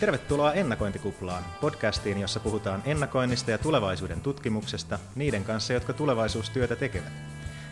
Tervetuloa 0.00 0.52
Ennakointikuplaan, 0.52 1.44
podcastiin, 1.60 2.20
jossa 2.20 2.40
puhutaan 2.40 2.82
ennakoinnista 2.86 3.50
ja 3.50 3.58
tulevaisuuden 3.58 4.20
tutkimuksesta 4.20 4.98
niiden 5.14 5.44
kanssa, 5.44 5.72
jotka 5.72 5.92
tulevaisuustyötä 5.92 6.76
tekevät. 6.76 7.12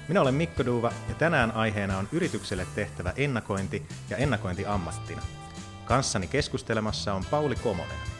Minä 0.08 0.20
olen 0.20 0.34
Mikko 0.34 0.66
Duuva 0.66 0.92
ja 1.08 1.14
tänään 1.14 1.50
aiheena 1.50 1.98
on 1.98 2.08
yritykselle 2.12 2.66
tehtävä 2.74 3.12
ennakointi 3.16 3.86
ja 4.10 4.16
ennakointi 4.16 4.66
ammattina. 4.66 5.22
Kanssani 5.84 6.26
keskustelemassa 6.26 7.14
on 7.14 7.24
Pauli 7.30 7.56
Komonen. 7.56 8.15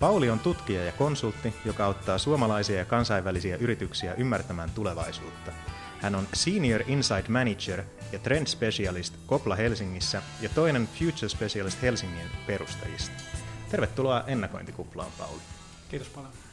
Pauli 0.00 0.30
on 0.30 0.40
tutkija 0.40 0.84
ja 0.84 0.92
konsultti, 0.92 1.54
joka 1.64 1.84
auttaa 1.84 2.18
suomalaisia 2.18 2.78
ja 2.78 2.84
kansainvälisiä 2.84 3.56
yrityksiä 3.56 4.14
ymmärtämään 4.14 4.70
tulevaisuutta. 4.70 5.52
Hän 6.00 6.14
on 6.14 6.28
Senior 6.34 6.82
Insight 6.86 7.28
Manager 7.28 7.82
ja 8.12 8.18
Trend 8.18 8.46
Specialist 8.46 9.14
Kopla 9.26 9.56
Helsingissä 9.56 10.22
ja 10.40 10.48
toinen 10.48 10.88
Future 10.98 11.28
Specialist 11.28 11.82
Helsingin 11.82 12.26
perustajista. 12.46 13.14
Tervetuloa 13.70 14.24
ennakointikuplaan, 14.26 15.10
Pauli. 15.18 15.40
Kiitos 15.88 16.08
paljon. 16.08 16.49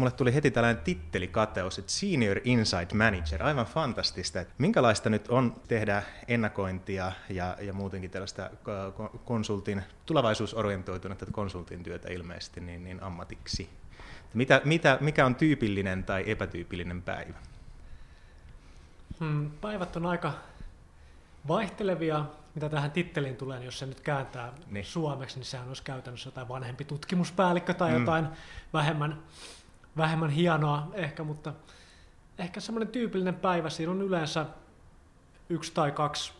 Mulle 0.00 0.10
tuli 0.10 0.34
heti 0.34 0.50
tällainen 0.50 0.82
tittelikateus, 0.82 1.78
että 1.78 1.92
Senior 1.92 2.40
Insight 2.44 2.92
Manager, 2.92 3.42
aivan 3.42 3.66
fantastista. 3.66 4.40
Että 4.40 4.54
minkälaista 4.58 5.10
nyt 5.10 5.28
on 5.28 5.56
tehdä 5.68 6.02
ennakointia 6.28 7.12
ja, 7.28 7.56
ja 7.60 7.72
muutenkin 7.72 8.10
tällaista 8.10 8.50
konsultin, 9.24 9.82
tulevaisuusorientoitunutta 10.06 11.26
konsultin 11.32 11.82
työtä 11.82 12.08
ilmeisesti 12.08 12.60
niin, 12.60 12.84
niin 12.84 13.02
ammatiksi. 13.02 13.70
Mitä, 14.34 14.60
mitä, 14.64 14.98
mikä 15.00 15.26
on 15.26 15.34
tyypillinen 15.34 16.04
tai 16.04 16.24
epätyypillinen 16.26 17.02
päivä? 17.02 17.34
Hmm, 19.20 19.50
päivät 19.50 19.96
on 19.96 20.06
aika 20.06 20.32
vaihtelevia, 21.48 22.24
mitä 22.54 22.68
tähän 22.68 22.90
titteliin 22.90 23.36
tulee, 23.36 23.58
niin 23.58 23.64
jos 23.64 23.78
se 23.78 23.86
nyt 23.86 24.00
kääntää 24.00 24.52
niin. 24.70 24.84
suomeksi, 24.84 25.36
niin 25.36 25.46
sehän 25.46 25.68
olisi 25.68 25.82
käytännössä 25.82 26.28
jotain 26.28 26.48
vanhempi 26.48 26.84
tutkimuspäällikkö 26.84 27.74
tai 27.74 27.90
mm. 27.90 27.98
jotain 28.00 28.28
vähemmän 28.72 29.22
vähemmän 29.96 30.30
hienoa 30.30 30.88
ehkä, 30.92 31.24
mutta 31.24 31.52
ehkä 32.38 32.60
semmoinen 32.60 32.92
tyypillinen 32.92 33.34
päivä, 33.34 33.70
siinä 33.70 33.92
on 33.92 34.02
yleensä 34.02 34.46
yksi 35.48 35.74
tai 35.74 35.92
kaksi 35.92 36.32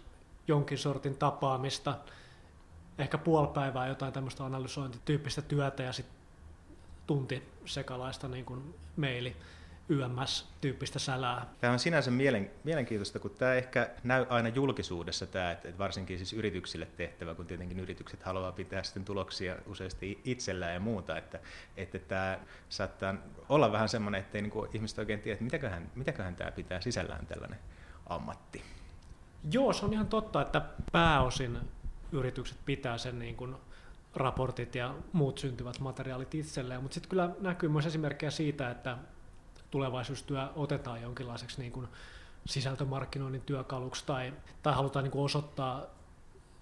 jonkin 0.48 0.78
sortin 0.78 1.16
tapaamista, 1.16 1.98
ehkä 2.98 3.18
puoli 3.18 3.48
päivää 3.48 3.86
jotain 3.86 4.12
tämmöistä 4.12 4.44
analysointityyppistä 4.44 5.42
työtä 5.42 5.82
ja 5.82 5.92
sitten 5.92 6.16
tunti 7.06 7.48
sekalaista 7.64 8.28
niin 8.28 8.44
kuin 8.44 8.74
maili 8.96 9.36
YMS-tyyppistä 9.90 10.98
sälää. 10.98 11.46
Tämä 11.60 11.72
on 11.72 11.78
sinänsä 11.78 12.10
mielen, 12.10 12.50
mielenkiintoista, 12.64 13.18
kun 13.18 13.30
tämä 13.30 13.54
ehkä 13.54 13.90
näy 14.04 14.26
aina 14.28 14.48
julkisuudessa, 14.48 15.26
tämä, 15.26 15.50
että 15.50 15.78
varsinkin 15.78 16.18
siis 16.18 16.32
yrityksille 16.32 16.86
tehtävä, 16.96 17.34
kun 17.34 17.46
tietenkin 17.46 17.80
yritykset 17.80 18.22
haluaa 18.22 18.52
pitää 18.52 18.82
sitten 18.82 19.04
tuloksia 19.04 19.56
useasti 19.66 20.20
itsellään 20.24 20.74
ja 20.74 20.80
muuta, 20.80 21.16
että, 21.16 21.40
että 21.76 21.98
tämä 21.98 22.38
saattaa 22.68 23.14
olla 23.48 23.72
vähän 23.72 23.88
semmoinen, 23.88 24.20
ettei 24.20 24.42
niin 24.42 24.52
ihmiset 24.72 24.98
oikein 24.98 25.20
tiedä, 25.20 25.34
että 25.34 25.44
mitäköhän, 25.44 25.90
mitäköhän 25.94 26.36
tämä 26.36 26.50
pitää 26.50 26.80
sisällään 26.80 27.26
tällainen 27.26 27.58
ammatti. 28.06 28.62
Joo, 29.52 29.72
se 29.72 29.84
on 29.84 29.92
ihan 29.92 30.06
totta, 30.06 30.42
että 30.42 30.62
pääosin 30.92 31.58
yritykset 32.12 32.58
pitää 32.64 32.98
sen 32.98 33.18
niin 33.18 33.36
kuin 33.36 33.56
raportit 34.14 34.74
ja 34.74 34.94
muut 35.12 35.38
syntyvät 35.38 35.80
materiaalit 35.80 36.34
itselleen, 36.34 36.82
mutta 36.82 36.94
sitten 36.94 37.10
kyllä 37.10 37.30
näkyy 37.40 37.68
myös 37.68 37.86
esimerkkejä 37.86 38.30
siitä, 38.30 38.70
että 38.70 38.98
tulevaisuustyö 39.70 40.48
otetaan 40.56 41.02
jonkinlaiseksi 41.02 41.60
niin 41.60 41.72
kuin 41.72 41.88
sisältömarkkinoinnin 42.46 43.42
työkaluksi 43.42 44.06
tai, 44.06 44.32
tai 44.62 44.74
halutaan 44.74 45.02
niin 45.02 45.12
kuin 45.12 45.24
osoittaa 45.24 45.82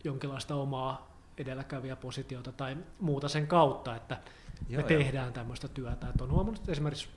jonkinlaista 0.05 0.55
omaa 0.55 1.09
edelläkävijä 1.39 1.97
positiota 1.97 2.53
tai 2.53 2.77
muuta 3.01 3.29
sen 3.29 3.47
kautta, 3.47 3.97
että 3.97 4.17
joo, 4.69 4.83
me 4.83 4.95
joo. 4.95 4.99
tehdään 4.99 5.33
tämmöistä 5.33 5.69
työtä. 5.69 6.09
Että 6.09 6.25
on 6.25 6.31
huomannut, 6.31 6.59
että 6.59 6.73
esimerkiksi 6.73 7.09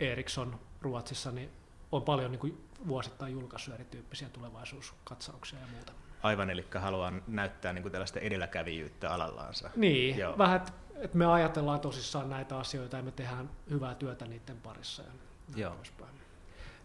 Ericsson 0.00 0.60
Ruotsissa 0.82 1.30
niin 1.30 1.50
on 1.92 2.02
paljon 2.02 2.30
niin 2.30 2.40
kuin 2.40 2.64
vuosittain 2.88 3.32
julkaissut 3.32 3.74
erityyppisiä 3.74 4.28
tulevaisuuskatsauksia 4.28 5.58
ja 5.58 5.66
muuta. 5.72 5.92
Aivan, 6.22 6.50
eli 6.50 6.66
haluaa 6.78 7.12
näyttää 7.26 7.72
niin 7.72 7.82
kuin 7.82 7.92
tällaista 7.92 8.20
edelläkävijyyttä 8.20 9.10
alallaansa. 9.10 9.70
Niin, 9.76 10.18
Joo. 10.18 10.38
vähän, 10.38 10.56
että 10.56 10.72
et 10.94 11.14
me 11.14 11.26
ajatellaan 11.26 11.80
tosissaan 11.80 12.30
näitä 12.30 12.58
asioita 12.58 12.96
ja 12.96 13.02
me 13.02 13.10
tehdään 13.10 13.50
hyvää 13.70 13.94
työtä 13.94 14.26
niiden 14.26 14.56
parissa. 14.56 15.02
Ja 15.02 15.08
Joo. 15.56 15.74
Poispäin. 15.74 16.10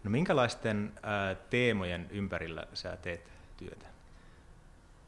No 0.04 0.12
minkälaisten 0.12 0.94
ää, 1.04 1.36
teemojen 1.36 2.08
ympärillä 2.10 2.68
sä 2.74 2.98
teet 2.98 3.32
työtä? 3.58 3.86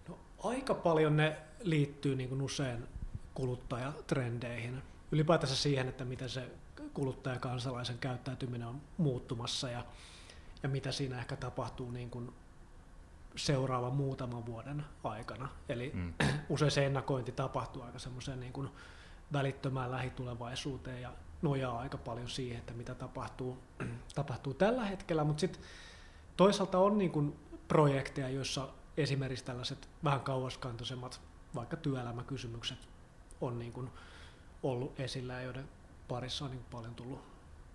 No, 0.09 0.19
aika 0.44 0.73
paljon 0.73 1.18
ne 1.18 1.38
liittyy 1.62 2.16
niin 2.16 2.29
kuin 2.29 2.41
usein 2.41 2.88
kuluttajatrendeihin. 3.34 4.81
Ylipäätänsä 5.12 5.56
siihen, 5.56 5.88
että 5.90 6.06
miten 6.06 6.29
se 6.29 6.51
kuluttajakansalaisen 6.94 7.97
käyttäytyminen 7.97 8.68
on 8.68 8.81
muuttumassa 8.97 9.69
ja, 9.69 9.85
ja 10.63 10.69
mitä 10.69 10.91
siinä 10.91 11.19
ehkä 11.19 11.35
tapahtuu 11.35 11.91
niin 11.91 12.09
kuin 12.09 12.34
seuraavan 13.35 13.94
muutaman 13.94 14.45
vuoden 14.45 14.85
aikana. 15.03 15.50
Eli 15.69 15.91
mm. 15.94 16.13
usein 16.50 16.72
se 16.72 16.85
ennakointi 16.85 17.31
tapahtuu 17.31 17.81
aika 17.81 18.00
semmoiseen 18.00 18.39
niin 18.39 18.53
kuin 18.53 18.69
välittömään 19.34 19.91
lähitulevaisuuteen 19.91 21.01
ja 21.01 21.13
nojaa 21.41 21.79
aika 21.79 21.97
paljon 21.97 22.29
siihen, 22.29 22.57
että 22.57 22.73
mitä 22.73 22.95
tapahtuu, 22.95 23.57
tapahtuu 24.15 24.53
tällä 24.53 24.85
hetkellä, 24.85 25.23
mutta 25.23 25.41
sitten 25.41 25.61
toisaalta 26.37 26.79
on 26.79 26.97
niin 26.97 27.11
kuin 27.11 27.39
projekteja, 27.67 28.29
joissa 28.29 28.69
esimerkiksi 28.97 29.45
tällaiset 29.45 29.89
vähän 30.03 30.21
kauaskantoisemmat 30.21 31.21
vaikka 31.55 31.77
työelämäkysymykset 31.77 32.79
on 33.41 33.59
niin 33.59 33.73
kuin 33.73 33.89
ollut 34.63 34.99
esillä 34.99 35.33
ja 35.33 35.41
joiden 35.41 35.69
parissa 36.07 36.45
on 36.45 36.51
niin 36.51 36.65
paljon 36.71 36.95
tullut 36.95 37.19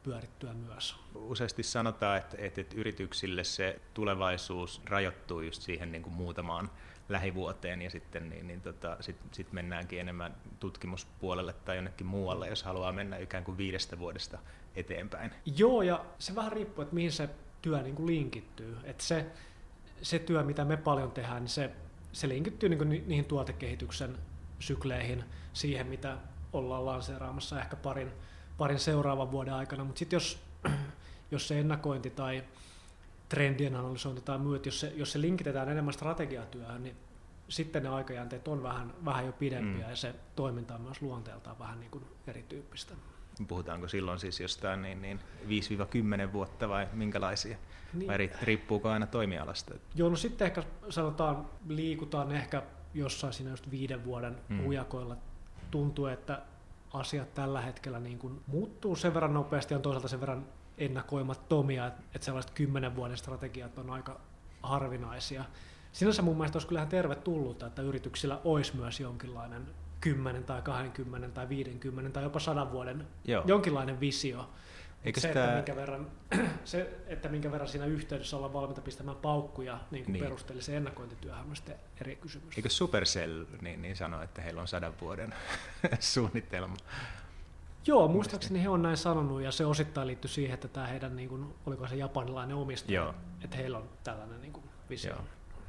pyörittyä 0.03 0.55
myös. 0.55 0.97
Useasti 1.15 1.63
sanotaan, 1.63 2.19
että, 2.19 2.37
että, 2.41 2.61
että 2.61 2.77
yrityksille 2.77 3.45
se 3.45 3.81
tulevaisuus 3.95 4.83
rajoittuu 4.85 5.41
just 5.41 5.63
siihen 5.63 5.93
niin 5.93 6.03
kuin 6.03 6.13
muutamaan 6.13 6.71
lähivuoteen 7.13 7.83
ja 7.83 7.91
sitten 7.91 8.31
niin, 8.31 8.47
niin 8.47 8.61
tota, 8.61 8.97
sit, 9.01 9.17
sit 9.33 9.53
mennäänkin 9.53 10.01
enemmän 10.01 10.37
tutkimuspuolelle 10.61 11.53
tai 11.53 11.77
jonnekin 11.77 12.07
muualle, 12.07 12.49
jos 12.49 12.63
haluaa 12.63 12.93
mennä 12.93 13.17
ikään 13.17 13.45
kuin 13.45 13.59
viidestä 13.59 13.99
vuodesta 13.99 14.39
eteenpäin. 14.77 15.31
Joo, 15.57 15.83
ja 15.83 16.05
se 16.19 16.35
vähän 16.35 16.53
riippuu, 16.53 16.83
että 16.83 16.95
mihin 16.95 17.13
se 17.13 17.29
työ 17.63 17.83
niin 17.83 17.95
kuin 17.95 18.07
linkittyy. 18.07 18.77
Että 18.85 19.05
se, 19.05 19.27
se 20.03 20.19
työ, 20.19 20.43
mitä 20.43 20.65
me 20.65 20.77
paljon 20.77 21.13
tehdään, 21.13 21.43
niin 21.43 21.49
se, 21.49 21.71
se 22.13 22.29
linkittyy 22.29 22.69
niin 22.69 22.79
kuin 22.79 22.89
niihin 22.89 23.25
tuotekehityksen 23.25 24.19
sykleihin, 24.59 25.25
siihen, 25.53 25.87
mitä 25.87 26.17
ollaan 26.53 26.87
lanseeraamassa 26.87 27.61
ehkä 27.61 27.77
parin, 27.77 28.13
parin 28.59 28.79
seuraavan 28.79 29.31
vuoden 29.31 29.55
aikana. 29.55 29.85
Mutta 29.85 29.99
sitten 29.99 30.17
jos, 30.17 30.39
jos 31.31 31.49
se 31.49 31.61
ennakointi 31.61 32.11
tai 32.11 32.45
trendien 33.33 33.77
analysointi 33.77 34.23
tai 34.23 34.39
muut, 34.39 34.67
jos 34.67 34.81
se, 34.81 34.93
jos 34.97 35.13
se 35.13 35.21
linkitetään 35.21 35.69
enemmän 35.69 35.95
strategiatyöhön, 35.95 36.83
niin 36.83 36.97
sitten 37.49 37.83
ne 37.83 37.89
aikajänteet 37.89 38.49
on 38.49 38.63
vähän, 38.63 38.93
vähän 39.05 39.27
jo 39.27 39.33
pidempiä 39.33 39.85
mm. 39.85 39.91
ja 39.91 39.97
se 39.97 40.15
toiminta 40.37 40.75
on 40.75 40.81
myös 40.81 41.03
luonteeltaan 41.03 41.59
vähän 41.59 41.81
niin 41.81 41.91
kuin 41.91 42.05
erityyppistä. 42.27 42.95
Puhutaanko 43.49 43.89
silloin 43.89 44.19
siis 44.19 44.41
jostain 44.41 44.83
niin, 44.83 45.03
niin 45.03 45.21
5-10 46.29 46.33
vuotta 46.33 46.69
vai 46.69 46.89
minkälaisia? 46.93 47.57
Niin. 47.95 48.09
Vai 48.09 48.31
riippuuko 48.43 48.89
aina 48.89 49.07
toimialasta? 49.07 49.75
Joo, 49.95 50.11
no 50.11 50.17
sitten 50.17 50.47
ehkä 50.47 50.63
sanotaan, 50.91 51.47
liikutaan 51.69 52.33
ehkä 52.33 52.63
jossain 52.95 53.33
siinä 53.33 53.51
just 53.51 53.71
viiden 53.71 54.05
vuoden 54.05 54.37
mm. 54.49 54.67
ujakoilla. 54.67 55.17
Tuntuu, 55.71 56.07
että 56.07 56.43
asiat 56.93 57.35
tällä 57.35 57.61
hetkellä 57.61 58.01
niin 58.01 58.19
kuin 58.19 58.41
muuttuu 58.47 58.97
sen 58.97 59.15
verran 59.15 59.35
nopeasti 59.35 59.75
ja 59.75 59.79
on 59.79 59.83
toisaalta 59.83 60.09
sen 60.09 60.21
verran 60.21 60.47
ennakoimattomia, 60.85 61.87
että 61.87 62.25
sellaiset 62.25 62.51
kymmenen 62.51 62.97
vuoden 62.97 63.17
strategiat 63.17 63.79
on 63.79 63.91
aika 63.91 64.21
harvinaisia. 64.63 65.45
Sinänsä 65.93 66.23
mun 66.23 66.37
mielestä 66.37 66.57
olisi 66.57 66.69
kyllähän 66.69 66.89
tervetullut, 66.89 67.63
että 67.63 67.83
yrityksillä 67.83 68.41
olisi 68.45 68.77
myös 68.77 69.01
jonkinlainen 69.01 69.67
10 70.01 70.45
tai 70.45 70.63
20 70.63 71.29
tai 71.29 71.49
50 71.49 72.11
tai 72.11 72.23
jopa 72.23 72.39
100 72.39 72.73
vuoden 72.73 73.07
Joo. 73.25 73.43
jonkinlainen 73.47 74.01
visio. 74.01 74.51
Eikö 75.05 75.21
se, 75.21 75.29
sitä... 75.29 75.45
että 75.45 75.57
minkä 75.57 75.77
verran, 75.77 76.11
se, 76.65 76.99
että 77.07 77.29
minkä 77.29 77.53
verran 77.53 77.69
siinä 77.69 77.87
yhteydessä 77.87 78.37
ollaan 78.37 78.53
valmiita 78.53 78.81
pistämään 78.81 79.17
paukkuja 79.17 79.81
niin 79.91 80.05
kuin 80.05 80.13
niin. 80.13 80.25
perusteellisen 80.25 80.75
ennakointityöhön 80.75 81.47
on 81.51 81.57
sitten 81.57 81.77
eri 82.01 82.17
kysymys. 82.17 82.57
Eikö 82.57 82.69
Supercell 82.69 83.45
niin, 83.61 83.83
niin 83.83 83.97
sano, 83.97 84.23
että 84.23 84.43
heillä 84.43 84.61
on 84.61 84.69
sadan 84.69 84.95
vuoden 85.01 85.35
suunnitelma? 86.01 86.77
Joo, 87.87 88.09
muistaakseni 88.09 88.63
he 88.63 88.69
on 88.69 88.83
näin 88.83 88.97
sanonut 88.97 89.43
ja 89.43 89.53
se 89.53 89.67
osittain 89.67 90.07
liittyy 90.07 90.29
siihen, 90.29 90.55
että 90.55 90.69
tämä 90.69 90.87
heidän, 90.87 91.17
niin 91.17 91.29
kuin, 91.29 91.55
oliko 91.67 91.87
se 91.89 91.97
japanilainen 91.97 92.57
omistaja, 92.57 93.01
Joo. 93.01 93.15
että 93.45 93.57
heillä 93.57 93.79
on 93.79 93.89
tällainen 94.05 94.41
niin 94.41 94.53
kuin, 94.53 94.65
visio. 94.91 95.13
Joo. 95.13 95.25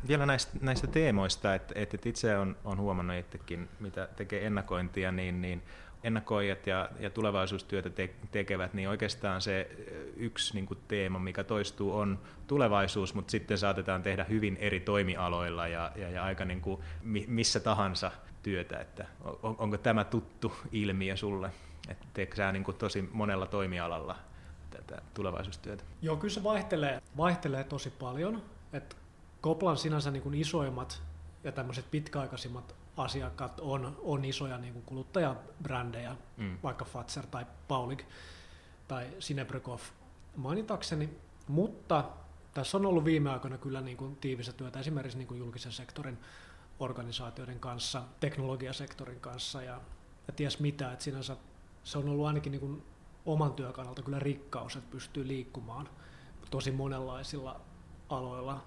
Vielä 0.08 0.26
näistä, 0.26 0.58
näistä 0.62 0.88
teemoista, 0.88 1.56
että, 1.56 1.74
että 1.78 1.98
itse 2.10 2.38
on, 2.38 2.56
on 2.64 2.78
huomannut 2.80 3.18
itsekin, 3.18 3.70
mitä 3.80 4.08
tekee 4.16 4.46
ennakointia, 4.46 5.12
niin, 5.12 5.42
niin 5.42 5.64
ennakoijat 6.04 6.68
ja, 6.68 6.90
ja 7.00 7.10
tulevaisuustyötä 7.10 7.90
te, 7.90 8.14
tekevät, 8.32 8.74
niin 8.74 8.90
oikeastaan 8.90 9.42
se 9.42 9.70
yksi 10.18 10.54
niin 10.54 10.66
kuin 10.66 10.80
teema, 10.88 11.20
mikä 11.20 11.44
toistuu, 11.44 11.98
on 11.98 12.20
tulevaisuus, 12.48 13.14
mutta 13.14 13.32
sitten 13.32 13.58
saatetaan 13.58 14.04
tehdä 14.04 14.24
hyvin 14.24 14.58
eri 14.60 14.80
toimialoilla 14.80 15.68
ja, 15.68 15.92
ja, 15.96 16.10
ja 16.10 16.24
aika 16.24 16.46
niin 16.46 16.62
kuin 16.62 16.82
missä 17.28 17.60
tahansa 17.60 18.12
työtä, 18.44 18.80
että 18.80 19.06
on, 19.44 19.56
onko 19.58 19.78
tämä 19.78 20.04
tuttu 20.04 20.54
ilmiö 20.72 21.18
sulle, 21.18 21.52
että 21.94 22.08
teekö 22.14 22.36
sä 22.36 22.52
niin 22.52 22.64
kuin 22.64 22.78
tosi 22.78 23.10
monella 23.12 23.48
toimialalla 23.48 24.16
tätä 24.70 25.02
tulevaisuustyötä? 25.14 25.84
Joo, 26.02 26.18
kyllä 26.18 26.34
se 26.34 26.44
vaihtelee, 26.44 27.02
vaihtelee 27.18 27.64
tosi 27.64 27.90
paljon, 27.90 28.42
että 28.74 28.96
Koplan 29.42 29.78
sinänsä 29.78 30.12
niin 30.12 30.24
kuin 30.24 30.36
isoimmat 30.36 31.02
ja 31.44 31.52
tämmöiset 31.52 31.92
pitkäaikaisimmat 31.92 32.76
asiakkaat 32.98 33.60
on, 33.60 33.98
on 34.04 34.26
isoja 34.26 34.58
niin 34.58 34.74
kuin 34.74 34.86
kuluttajabrändejä, 34.86 36.16
mm. 36.38 36.58
vaikka 36.64 36.86
Fatser 36.86 37.26
tai 37.26 37.46
Paulik 37.68 38.06
tai 38.88 39.08
Sinebrykov 39.20 39.80
mainitakseni, 40.36 41.10
mutta 41.48 42.04
tässä 42.54 42.78
on 42.78 42.86
ollut 42.86 43.06
viime 43.06 43.30
aikoina 43.30 43.58
kyllä 43.58 43.82
niin 43.82 43.98
kuin 43.98 44.16
tiivistä 44.16 44.54
työtä 44.54 44.80
esimerkiksi 44.80 45.18
niin 45.18 45.28
kuin 45.28 45.40
julkisen 45.40 45.72
sektorin 45.72 46.18
organisaatioiden 46.80 47.60
kanssa, 47.60 48.04
teknologiasektorin 48.20 49.20
kanssa 49.20 49.62
ja, 49.62 49.82
ja 50.28 50.34
ties 50.34 50.60
mitä, 50.60 50.92
että 50.92 51.04
sinänsä 51.04 51.38
se 51.84 51.98
on 51.98 52.10
ollut 52.10 52.28
ainakin 52.28 52.52
niin 52.52 52.60
kuin 52.60 52.84
oman 53.26 53.54
työn 53.54 53.74
kannalta 53.74 54.02
kyllä 54.02 54.20
rikkaus, 54.20 54.76
että 54.76 54.92
pystyy 54.92 55.28
liikkumaan 55.28 55.90
tosi 56.52 56.72
monenlaisilla 56.72 57.62
aloilla 58.10 58.64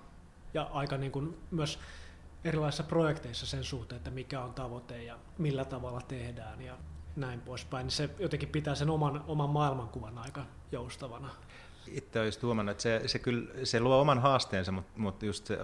ja 0.55 0.71
aika 0.73 0.97
niin 0.97 1.13
kuin 1.13 1.39
myös 1.51 1.79
erilaisissa 2.45 2.83
projekteissa 2.83 3.47
sen 3.47 3.65
suhteen, 3.65 3.97
että 3.97 4.11
mikä 4.11 4.41
on 4.41 4.55
tavoite 4.55 5.03
ja 5.03 5.19
millä 5.39 5.65
tavalla 5.65 6.01
tehdään 6.01 6.63
ja 6.63 6.79
näin 7.17 7.41
poispäin, 7.41 7.85
niin 7.85 7.93
se 7.93 8.11
jotenkin 8.19 8.49
pitää 8.49 8.75
sen 8.75 8.91
oman, 8.91 9.25
oman 9.27 9.51
maailmankuvan 9.51 10.19
aika 10.19 10.45
joustavana. 10.73 11.31
Itse 11.89 12.21
olisi 12.21 12.41
huomannut, 12.43 12.71
että 12.71 12.83
se, 12.83 13.03
se, 13.07 13.19
kyllä, 13.19 13.51
se 13.65 13.81
luo 13.81 14.01
oman 14.01 14.19
haasteensa, 14.19 14.73
mutta, 14.73 14.93
mutta 14.97 15.27
just 15.27 15.47
se 15.47 15.59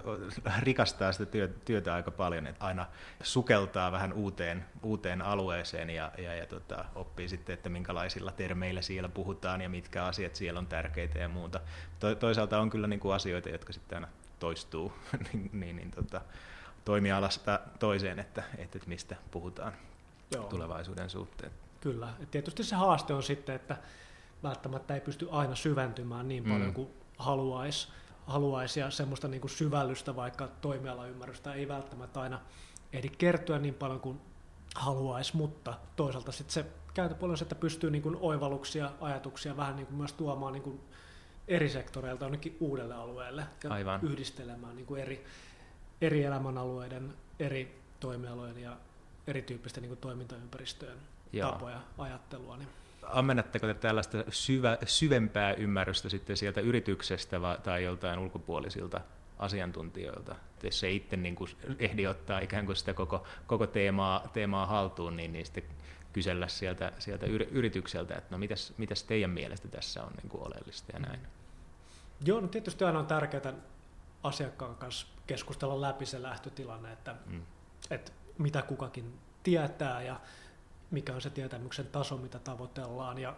rikastaa 0.59 1.11
sitä 1.11 1.25
työtä, 1.25 1.53
työtä 1.65 1.93
aika 1.93 2.11
paljon, 2.11 2.47
että 2.47 2.65
aina 2.65 2.87
sukeltaa 3.23 3.91
vähän 3.91 4.13
uuteen, 4.13 4.65
uuteen 4.83 5.21
alueeseen 5.21 5.89
ja, 5.89 6.11
ja, 6.17 6.35
ja 6.35 6.45
tota, 6.45 6.85
oppii 6.95 7.29
sitten, 7.29 7.53
että 7.53 7.69
minkälaisilla 7.69 8.31
termeillä 8.31 8.81
siellä 8.81 9.09
puhutaan 9.09 9.61
ja 9.61 9.69
mitkä 9.69 10.05
asiat 10.05 10.35
siellä 10.35 10.59
on 10.59 10.67
tärkeitä 10.67 11.19
ja 11.19 11.29
muuta. 11.29 11.59
To, 11.99 12.15
toisaalta 12.15 12.59
on 12.59 12.69
kyllä 12.69 12.87
niin 12.87 12.99
kuin 12.99 13.15
asioita, 13.15 13.49
jotka 13.49 13.73
sitten 13.73 13.95
aina 13.95 14.07
toistuu, 14.39 14.93
niin, 15.33 15.49
niin, 15.53 15.75
niin 15.75 15.91
tota, 15.91 16.21
toimialasta 16.85 17.59
toiseen, 17.79 18.19
että, 18.19 18.43
että 18.57 18.79
mistä 18.85 19.15
puhutaan 19.31 19.73
Joo. 20.31 20.43
tulevaisuuden 20.43 21.09
suhteen. 21.09 21.51
Kyllä. 21.81 22.09
Et 22.23 22.31
tietysti 22.31 22.63
se 22.63 22.75
haaste 22.75 23.13
on 23.13 23.23
sitten, 23.23 23.55
että 23.55 23.77
välttämättä 24.43 24.95
ei 24.95 25.01
pysty 25.01 25.27
aina 25.31 25.55
syventymään 25.55 26.27
niin 26.27 26.43
paljon 26.43 26.67
mm. 26.67 26.73
kuin 26.73 26.89
haluaisi. 27.17 27.87
Haluaisi 28.25 28.79
ja 28.79 28.91
semmoista 28.91 29.27
niin 29.27 29.41
kuin 29.41 29.51
syvällystä, 29.51 30.15
vaikka 30.15 30.47
toimialaymmärrystä 30.61 31.53
ei 31.53 31.67
välttämättä 31.67 32.21
aina 32.21 32.41
ehdi 32.93 33.09
kertyä 33.09 33.59
niin 33.59 33.73
paljon 33.73 33.99
kuin 33.99 34.21
haluaisi, 34.75 35.37
mutta 35.37 35.73
toisaalta 35.95 36.31
sitten 36.31 36.53
se 36.53 36.65
kääntöpuoli 36.93 37.31
on 37.31 37.37
se, 37.37 37.43
että 37.43 37.55
pystyy 37.55 37.91
niin 37.91 38.01
kuin 38.01 38.17
oivalluksia, 38.21 38.91
ajatuksia 39.01 39.57
vähän 39.57 39.75
niin 39.75 39.85
kuin 39.85 39.97
myös 39.97 40.13
tuomaan 40.13 40.53
niin 40.53 40.63
kuin 40.63 40.79
eri 41.47 41.69
sektoreilta 41.69 42.25
jonnekin 42.25 42.57
uudelle 42.59 42.95
alueelle 42.95 43.43
ja 43.63 43.73
Aivan. 43.73 43.99
yhdistelemään 44.03 44.75
niin 44.75 44.85
kuin 44.85 45.01
eri, 45.01 45.25
eri 46.01 46.23
elämänalueiden, 46.23 47.13
eri 47.39 47.79
toimialojen 47.99 48.57
ja 48.57 48.77
erityyppisten 49.27 49.81
niin 49.81 49.89
kuin 49.89 49.99
toimintaympäristöjen 49.99 50.97
Joo. 51.33 51.51
tapoja, 51.51 51.79
ajattelua. 51.97 52.57
Niin. 52.57 52.69
Ammennatteko 53.05 53.67
te 53.67 53.73
tällaista 53.73 54.17
syvä, 54.29 54.77
syvempää 54.85 55.53
ymmärrystä 55.53 56.09
sitten 56.09 56.37
sieltä 56.37 56.61
yrityksestä 56.61 57.41
va, 57.41 57.57
tai 57.63 57.83
joltain 57.83 58.19
ulkopuolisilta 58.19 59.01
asiantuntijoilta? 59.39 60.35
Jos 60.63 60.79
se 60.79 60.91
itse 60.91 61.17
niin 61.17 61.35
kuin 61.35 61.49
ehdi 61.79 62.07
ottaa 62.07 62.39
ikään 62.39 62.65
kuin 62.65 62.75
sitä 62.75 62.93
koko, 62.93 63.23
koko 63.47 63.67
teemaa, 63.67 64.27
teemaa 64.33 64.65
haltuun, 64.65 65.17
niin, 65.17 65.33
niin 65.33 65.45
sitten 65.45 65.63
kysellä 66.13 66.47
sieltä, 66.47 66.91
sieltä 66.99 67.25
yritykseltä, 67.51 68.15
että 68.15 68.27
no 68.31 68.37
mitäs, 68.37 68.73
mitäs 68.77 69.03
teidän 69.03 69.29
mielestä 69.29 69.67
tässä 69.67 70.03
on 70.03 70.11
niin 70.21 70.29
kuin 70.29 70.47
oleellista 70.47 70.91
ja 70.93 70.99
näin. 70.99 71.19
Joo, 72.25 72.41
no 72.41 72.47
tietysti 72.47 72.83
aina 72.83 72.99
on 72.99 73.05
tärkeää 73.05 73.53
asiakkaan 74.23 74.75
kanssa 74.75 75.07
keskustella 75.27 75.81
läpi 75.81 76.05
se 76.05 76.21
lähtötilanne, 76.21 76.91
että, 76.91 77.15
mm. 77.25 77.41
että 77.89 78.11
mitä 78.37 78.61
kukakin 78.61 79.19
tietää 79.43 80.01
ja 80.01 80.19
mikä 80.93 81.15
on 81.15 81.21
se 81.21 81.29
tietämyksen 81.29 81.87
taso, 81.87 82.17
mitä 82.17 82.39
tavoitellaan. 82.39 83.17
Ja, 83.17 83.35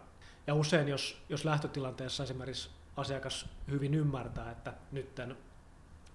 ja 0.48 0.54
usein, 0.54 0.88
jos, 0.88 1.22
jos 1.30 1.46
lähtötilanteessa 1.46 2.24
esimerkiksi 2.24 2.70
asiakas 2.98 3.50
hyvin 3.72 3.94
ymmärtää, 3.94 4.52
että 4.52 4.74
nytten 4.92 5.38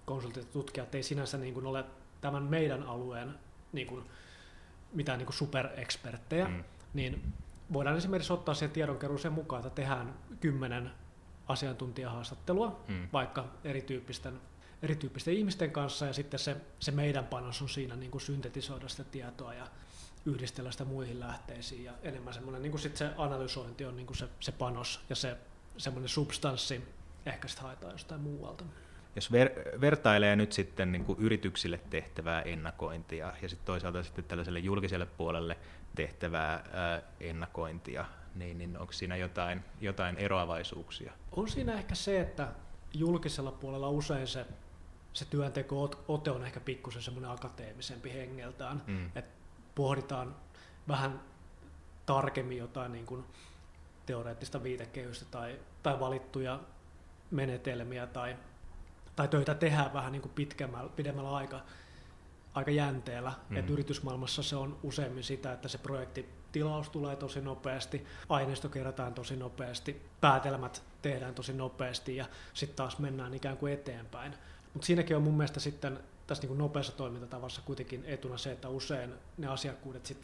konsultit 0.05 0.43
ja 0.43 0.51
tutkijat 0.53 0.95
ei 0.95 1.03
sinänsä 1.03 1.37
niin 1.37 1.53
kuin 1.53 1.65
ole 1.65 1.85
tämän 2.21 2.43
meidän 2.43 2.83
alueen 2.83 3.39
niin 3.73 3.87
kuin 3.87 4.05
mitään 4.93 5.17
niin 5.17 5.25
kuin 5.25 5.35
supereksperttejä, 5.35 6.47
mm. 6.47 6.63
niin 6.93 7.33
voidaan 7.73 7.97
esimerkiksi 7.97 8.33
ottaa 8.33 8.53
sen 8.53 8.71
tiedonkeruun 8.71 9.19
sen 9.19 9.33
mukaan, 9.33 9.65
että 9.65 9.75
tehdään 9.75 10.13
kymmenen 10.39 10.91
asiantuntijahaastattelua, 11.47 12.83
mm. 12.87 13.07
vaikka 13.13 13.45
erityyppisten, 13.63 14.41
erityyppisten 14.81 15.33
ihmisten 15.33 15.71
kanssa, 15.71 16.05
ja 16.05 16.13
sitten 16.13 16.39
se, 16.39 16.57
se 16.79 16.91
meidän 16.91 17.25
panos 17.25 17.61
on 17.61 17.69
siinä 17.69 17.95
niin 17.95 18.11
kuin 18.11 18.21
syntetisoida 18.21 18.87
sitä 18.87 19.03
tietoa 19.03 19.53
ja 19.53 19.67
yhdistellä 20.25 20.71
sitä 20.71 20.85
muihin 20.85 21.19
lähteisiin, 21.19 21.83
ja 21.83 21.93
enemmän 22.03 22.33
semmoinen 22.33 22.61
niin 22.61 22.71
kuin 22.71 22.81
sit 22.81 22.97
se 22.97 23.09
analysointi 23.17 23.85
on 23.85 23.95
niin 23.95 24.07
kuin 24.07 24.17
se, 24.17 24.29
se 24.39 24.51
panos 24.51 25.01
ja 25.09 25.15
se 25.15 25.37
semmoinen 25.77 26.09
substanssi 26.09 26.83
ehkä 27.25 27.47
sitten 27.47 27.63
haetaan 27.63 27.91
jostain 27.91 28.21
muualta. 28.21 28.63
Jos 29.15 29.31
ver- 29.31 29.81
vertailee 29.81 30.35
nyt 30.35 30.51
sitten 30.51 30.91
niin 30.91 31.05
kuin 31.05 31.19
yrityksille 31.19 31.79
tehtävää 31.89 32.41
ennakointia 32.41 33.33
ja 33.41 33.49
sitten 33.49 33.65
toisaalta 33.65 34.03
sitten 34.03 34.23
tällaiselle 34.23 34.59
julkiselle 34.59 35.05
puolelle 35.05 35.57
tehtävää 35.95 36.63
ää, 36.73 37.01
ennakointia, 37.19 38.05
niin, 38.35 38.57
niin 38.57 38.77
onko 38.77 38.93
siinä 38.93 39.15
jotain, 39.15 39.63
jotain 39.81 40.17
eroavaisuuksia? 40.17 41.13
On 41.31 41.47
siinä 41.47 41.73
ehkä 41.73 41.95
se, 41.95 42.21
että 42.21 42.47
julkisella 42.93 43.51
puolella 43.51 43.89
usein 43.89 44.27
se, 44.27 44.45
se 45.13 45.25
työnteko-ote 45.25 46.31
on 46.31 46.45
ehkä 46.45 46.59
pikkusen 46.59 47.01
semmoinen 47.01 47.31
akateemisempi 47.31 48.13
hengeltään, 48.13 48.81
mm. 48.87 49.05
että 49.05 49.40
pohditaan 49.75 50.35
vähän 50.87 51.21
tarkemmin 52.05 52.57
jotain 52.57 52.91
niin 52.91 53.05
kuin 53.05 53.23
teoreettista 54.05 54.63
viitekehystä 54.63 55.25
tai, 55.31 55.59
tai 55.83 55.99
valittuja 55.99 56.59
menetelmiä 57.31 58.07
tai 58.07 58.35
tai 59.15 59.27
töitä 59.27 59.55
tehdään 59.55 59.93
vähän 59.93 60.11
niin 60.11 60.21
kuin 60.21 60.31
pitkämmällä, 60.31 60.89
pidemmällä 60.95 61.31
aika, 61.31 61.61
aika 62.53 62.71
jänteellä. 62.71 63.29
Mm-hmm. 63.29 63.57
Et 63.57 63.69
yritysmaailmassa 63.69 64.43
se 64.43 64.55
on 64.55 64.77
useimmin 64.83 65.23
sitä, 65.23 65.53
että 65.53 65.67
se 65.67 65.77
projekti 65.77 66.29
tilaus 66.51 66.89
tulee 66.89 67.15
tosi 67.15 67.41
nopeasti, 67.41 68.05
aineisto 68.29 68.69
kerätään 68.69 69.13
tosi 69.13 69.35
nopeasti, 69.35 70.01
päätelmät 70.21 70.83
tehdään 71.01 71.35
tosi 71.35 71.53
nopeasti 71.53 72.15
ja 72.15 72.25
sitten 72.53 72.75
taas 72.75 72.99
mennään 72.99 73.33
ikään 73.33 73.57
kuin 73.57 73.73
eteenpäin. 73.73 74.33
Mutta 74.73 74.85
siinäkin 74.85 75.15
on 75.15 75.23
mun 75.23 75.37
mielestä 75.37 75.59
sitten 75.59 75.99
tässä 76.31 76.47
niin 76.47 76.57
nopeassa 76.57 76.91
toimintatavassa 76.91 77.61
kuitenkin 77.65 78.03
etuna 78.05 78.37
se, 78.37 78.51
että 78.51 78.69
usein 78.69 79.13
ne 79.37 79.47
asiakkuudet 79.47 80.05
sit 80.05 80.17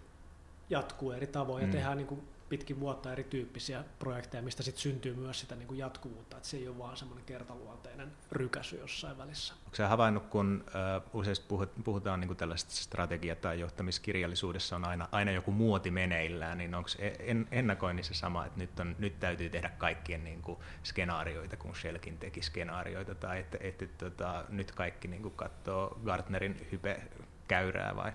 jatkuu 0.69 1.11
eri 1.11 1.27
tavoin 1.27 1.61
ja 1.61 1.67
mm. 1.67 1.71
tehdään 1.71 1.97
niin 1.97 2.07
kuin 2.07 2.27
pitkin 2.50 2.80
vuotta 2.80 3.12
erityyppisiä 3.12 3.84
projekteja, 4.00 4.44
mistä 4.44 4.63
sitten 4.63 4.82
syntyy 4.82 5.16
myös 5.16 5.39
sitä 5.39 5.56
niin 5.56 5.68
kuin 5.68 5.77
jatkuvuutta, 5.77 6.38
että 6.38 6.50
se 6.50 6.58
ei 6.58 6.68
ole 6.68 6.77
vaan 6.77 6.98
semmoinen 6.98 7.25
kertaluonteinen 7.25 8.12
rykäsy 8.32 8.77
jossain 8.77 9.18
välissä. 9.18 9.54
Onko 9.66 9.75
se 9.75 9.84
havainnut, 9.84 10.24
kun 10.24 10.66
usein 11.13 11.36
puhutaan 11.84 12.20
niin 12.20 12.27
kuin 12.27 12.38
tällaista 12.38 12.72
strategia- 12.72 13.36
tai 13.36 13.60
johtamiskirjallisuudessa 13.60 14.75
on 14.75 14.86
aina, 14.86 15.08
aina 15.12 15.32
joku 15.32 15.51
muoti 15.51 15.92
meneillään, 15.92 16.58
niin 16.58 16.75
onko 16.75 16.89
en, 17.20 17.48
ennakoinnissa 17.51 18.13
sama, 18.13 18.46
että 18.46 18.60
nyt, 18.60 18.80
on, 18.80 18.96
nyt 19.00 19.20
täytyy 19.20 19.50
tehdä 19.50 19.70
kaikkien 19.70 20.24
niin 20.24 20.42
kuin 20.42 20.60
skenaarioita, 20.84 21.58
kun 21.58 21.75
Shellkin 21.75 22.18
teki 22.18 22.42
skenaarioita, 22.42 23.16
tai 23.16 23.39
että, 23.39 23.58
että, 23.62 23.86
että 23.86 24.10
tota, 24.10 24.46
nyt 24.50 24.72
kaikki 24.72 25.08
niin 25.08 25.22
kuin 25.22 25.34
katsoo 25.34 26.00
Gartnerin 26.06 26.68
hype 26.72 27.01
käyrää 27.48 27.96
vai 27.96 28.12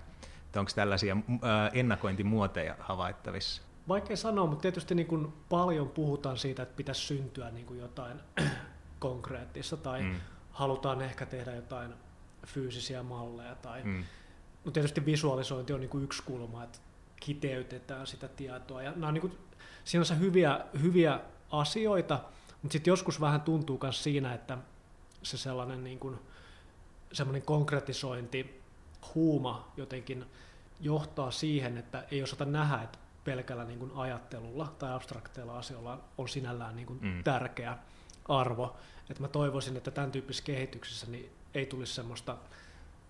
onko 0.55 0.71
tällaisia 0.75 1.17
ennakointimuoteja 1.73 2.75
havaittavissa? 2.79 3.61
Vaikea 3.87 4.17
sanoa, 4.17 4.45
mutta 4.45 4.61
tietysti 4.61 4.95
niin 4.95 5.07
kuin 5.07 5.33
paljon 5.49 5.89
puhutaan 5.89 6.37
siitä, 6.37 6.63
että 6.63 6.75
pitäisi 6.75 7.01
syntyä 7.01 7.51
niin 7.51 7.65
kuin 7.65 7.79
jotain 7.79 8.19
konkreettista 8.99 9.77
tai 9.77 10.01
mm. 10.01 10.15
halutaan 10.51 11.01
ehkä 11.01 11.25
tehdä 11.25 11.55
jotain 11.55 11.93
fyysisiä 12.47 13.03
malleja. 13.03 13.55
Tai, 13.55 13.83
mm. 13.83 14.03
Mutta 14.63 14.71
tietysti 14.71 15.05
visualisointi 15.05 15.73
on 15.73 15.79
niin 15.79 15.89
kuin 15.89 16.03
yksi 16.03 16.23
kulma, 16.23 16.63
että 16.63 16.79
kiteytetään 17.15 18.07
sitä 18.07 18.27
tietoa. 18.27 18.83
Ja 18.83 18.91
nämä 18.91 19.07
on 19.07 19.13
niin 19.13 19.21
kuin 19.21 19.37
sinänsä 19.83 20.15
hyviä, 20.15 20.65
hyviä 20.81 21.19
asioita, 21.51 22.19
mutta 22.61 22.73
sitten 22.73 22.91
joskus 22.91 23.21
vähän 23.21 23.41
tuntuu 23.41 23.79
myös 23.81 24.03
siinä, 24.03 24.33
että 24.33 24.57
se 25.23 25.37
sellainen 25.37 25.83
niin 25.83 25.99
kuin, 25.99 26.19
semmoinen 27.13 27.41
konkretisointi, 27.41 28.61
huuma 29.15 29.71
jotenkin 29.77 30.25
johtaa 30.79 31.31
siihen, 31.31 31.77
että 31.77 32.05
ei 32.11 32.23
osata 32.23 32.45
nähdä, 32.45 32.81
että 32.81 32.99
pelkällä 33.23 33.63
niin 33.63 33.79
kuin 33.79 33.91
ajattelulla 33.95 34.73
tai 34.79 34.93
abstrakteilla 34.93 35.57
asioilla 35.57 35.99
on 36.17 36.29
sinällään 36.29 36.75
niin 36.75 36.85
kuin 36.85 36.99
mm. 37.01 37.23
tärkeä 37.23 37.77
arvo. 38.29 38.77
Et 39.09 39.19
mä 39.19 39.27
toivoisin, 39.27 39.77
että 39.77 39.91
tämän 39.91 40.11
tyyppisessä 40.11 40.45
kehityksessä 40.45 41.07
niin 41.07 41.29
ei 41.53 41.65
tulisi 41.65 41.93
semmoista 41.93 42.37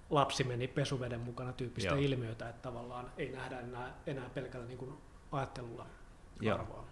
lapsi 0.10 0.44
meni 0.44 0.68
pesuveden 0.68 1.20
mukana 1.20 1.54
tyyppistä 1.54 1.90
Joo. 1.90 2.00
ilmiötä, 2.00 2.50
että 2.50 2.62
tavallaan 2.62 3.12
ei 3.18 3.32
nähdä 3.32 3.60
enää, 3.60 3.94
enää 4.08 4.30
pelkällä 4.30 4.66
niin 4.66 4.78
kuin 4.78 4.94
ajattelulla 5.32 5.86
Joo. 6.42 6.56
arvoa. 6.60 6.86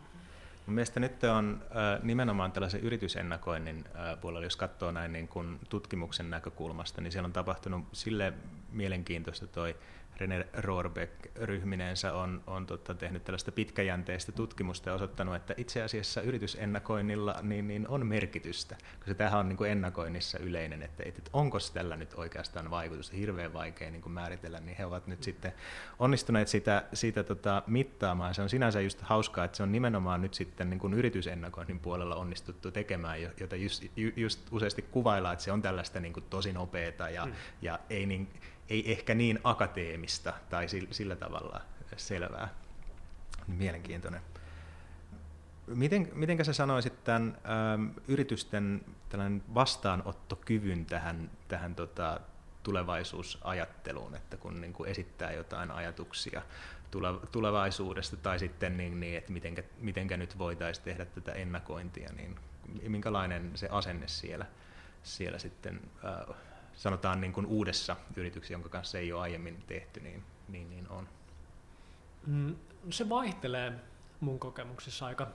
Mun 0.65 0.75
mielestä 0.75 0.99
nyt 0.99 1.23
on 1.23 1.63
nimenomaan 2.03 2.51
tällaisen 2.51 2.81
yritysennakoinnin 2.81 3.85
puolella, 4.21 4.45
jos 4.45 4.55
katsoo 4.55 4.91
näin 4.91 5.13
niin 5.13 5.27
kuin 5.27 5.59
tutkimuksen 5.69 6.29
näkökulmasta, 6.29 7.01
niin 7.01 7.11
siellä 7.11 7.25
on 7.25 7.33
tapahtunut 7.33 7.83
sille 7.93 8.33
mielenkiintoista 8.71 9.47
toi 9.47 9.75
René 10.17 10.47
Rohrbeck 10.53 11.13
ryhmineensä 11.35 12.13
on, 12.13 12.43
on 12.47 12.65
totta, 12.65 12.93
tehnyt 12.93 13.23
tällaista 13.23 13.51
pitkäjänteistä 13.51 14.31
tutkimusta 14.31 14.89
ja 14.89 14.93
osoittanut, 14.93 15.35
että 15.35 15.53
itse 15.57 15.83
asiassa 15.83 16.21
yritysennakoinnilla 16.21 17.35
niin, 17.41 17.67
niin 17.67 17.87
on 17.87 18.05
merkitystä, 18.05 18.75
koska 18.99 19.13
tämähän 19.13 19.39
on 19.39 19.49
niin 19.49 19.57
kuin 19.57 19.71
ennakoinnissa 19.71 20.39
yleinen, 20.39 20.81
että, 20.81 21.03
että 21.05 21.21
onko 21.33 21.57
tällä 21.73 21.97
nyt 21.97 22.13
oikeastaan 22.13 22.71
vaikutusta, 22.71 23.15
hirveän 23.15 23.53
vaikea 23.53 23.91
niin 23.91 24.01
kuin 24.01 24.13
määritellä, 24.13 24.59
niin 24.59 24.77
he 24.77 24.85
ovat 24.85 25.07
nyt 25.07 25.23
sitten 25.23 25.53
onnistuneet 25.99 26.47
sitä, 26.47 26.83
sitä 26.93 27.23
tota, 27.23 27.63
mittaamaan. 27.67 28.35
Se 28.35 28.41
on 28.41 28.49
sinänsä 28.49 28.81
just 28.81 29.01
hauskaa, 29.01 29.45
että 29.45 29.57
se 29.57 29.63
on 29.63 29.71
nimenomaan 29.71 30.21
nyt 30.21 30.33
sitten 30.33 30.69
niin 30.69 30.79
kuin 30.79 30.93
yritysennakoinnin 30.93 31.79
puolella 31.79 32.15
onnistuttu 32.15 32.71
tekemään, 32.71 33.21
jota 33.21 33.55
just, 33.55 33.83
just 34.15 34.39
useasti 34.51 34.81
kuvaillaan, 34.81 35.33
että 35.33 35.45
se 35.45 35.51
on 35.51 35.61
tällaista 35.61 35.99
niin 35.99 36.13
kuin 36.13 36.25
tosi 36.29 36.53
nopeata 36.53 37.09
ja, 37.09 37.25
mm. 37.25 37.31
ja 37.61 37.79
ei 37.89 38.05
niin, 38.05 38.27
ei 38.71 38.91
ehkä 38.91 39.13
niin 39.13 39.39
akateemista 39.43 40.33
tai 40.49 40.67
sillä 40.91 41.15
tavalla 41.15 41.61
selvää. 41.97 42.49
Mielenkiintoinen. 43.47 44.21
Miten, 45.67 46.09
miten 46.13 46.45
sä 46.45 46.53
sanoisit 46.53 47.03
tämän 47.03 47.37
äm, 47.73 47.91
yritysten 48.07 48.85
tällainen 49.09 49.43
vastaanottokyvyn 49.53 50.85
tähän, 50.85 51.31
tähän 51.47 51.75
tota, 51.75 52.19
tulevaisuusajatteluun, 52.63 54.15
että 54.15 54.37
kun 54.37 54.61
niin 54.61 54.73
kuin 54.73 54.89
esittää 54.89 55.31
jotain 55.31 55.71
ajatuksia 55.71 56.41
tulevaisuudesta 57.31 58.17
tai 58.17 58.39
sitten 58.39 58.77
niin, 58.77 58.99
niin 58.99 59.17
että 59.17 59.31
mitenkä, 59.31 59.63
mitenkä 59.79 60.17
nyt 60.17 60.37
voitaisiin 60.37 60.85
tehdä 60.85 61.05
tätä 61.05 61.31
ennakointia, 61.31 62.09
niin 62.15 62.35
minkälainen 62.87 63.51
se 63.55 63.67
asenne 63.71 64.07
siellä, 64.07 64.45
siellä 65.03 65.39
sitten 65.39 65.81
äh, 66.05 66.35
sanotaan 66.81 67.21
niin 67.21 67.33
kuin 67.33 67.45
uudessa 67.45 67.95
yrityksessä, 68.15 68.53
jonka 68.53 68.69
kanssa 68.69 68.97
ei 68.97 69.13
ole 69.13 69.21
aiemmin 69.21 69.63
tehty, 69.67 69.99
niin, 69.99 70.23
niin, 70.47 70.69
niin 70.69 70.89
on? 70.89 71.09
Mm, 72.27 72.55
se 72.89 73.09
vaihtelee 73.09 73.73
mun 74.19 74.39
kokemuksissa 74.39 75.05
aika, 75.05 75.27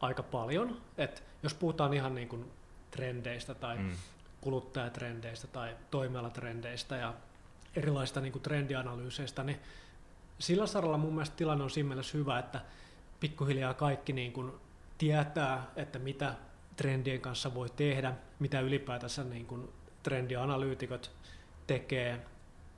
aika 0.00 0.22
paljon. 0.22 0.80
Et 0.98 1.22
jos 1.42 1.54
puhutaan 1.54 1.94
ihan 1.94 2.14
niin 2.14 2.28
kuin 2.28 2.50
trendeistä 2.90 3.54
tai 3.54 3.78
mm. 3.78 3.90
kuluttajatrendeistä 4.40 5.46
tai 5.46 5.76
toimialatrendeistä 5.90 6.96
ja 6.96 7.14
erilaisista 7.76 8.20
niin 8.20 8.32
kuin 8.32 8.42
trendianalyyseistä, 8.42 9.44
niin 9.44 9.58
sillä 10.38 10.66
saralla 10.66 10.98
mun 10.98 11.14
mielestä 11.14 11.36
tilanne 11.36 11.64
on 11.64 11.70
siinä 11.70 11.88
mielessä 11.88 12.18
hyvä, 12.18 12.38
että 12.38 12.60
pikkuhiljaa 13.20 13.74
kaikki 13.74 14.12
niin 14.12 14.32
kuin 14.32 14.52
tietää, 14.98 15.66
että 15.76 15.98
mitä 15.98 16.34
trendien 16.76 17.20
kanssa 17.20 17.54
voi 17.54 17.70
tehdä, 17.70 18.14
mitä 18.38 18.60
ylipäätänsä 18.60 19.24
niin 19.24 19.46
kuin 19.46 19.68
trendianalyytikot 20.02 21.10
tekee. 21.66 22.26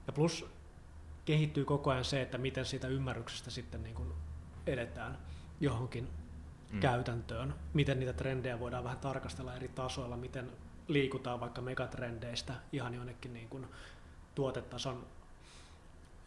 Ja 0.07 0.12
plus 0.12 0.47
kehittyy 1.25 1.64
koko 1.64 1.90
ajan 1.90 2.04
se, 2.04 2.23
että 2.23 2.38
miten 2.38 2.64
siitä 2.64 2.88
ymmärryksestä 2.88 3.50
sitten 3.50 3.83
niin 3.83 3.95
kuin 3.95 4.12
edetään 4.66 5.19
johonkin 5.61 6.09
mm. 6.73 6.81
käytäntöön, 6.81 7.54
miten 7.75 7.99
niitä 7.99 8.12
trendejä 8.12 8.61
voidaan 8.61 8.85
vähän 8.85 8.99
tarkastella 8.99 9.54
eri 9.54 9.69
tasoilla, 9.69 10.16
miten 10.16 10.50
liikutaan 10.88 11.40
vaikka 11.40 11.61
megatrendeistä 11.61 12.54
ihan 12.73 12.95
jonnekin 12.95 13.33
niin 13.33 13.49
kuin 13.49 13.66
tuotetason 14.35 15.07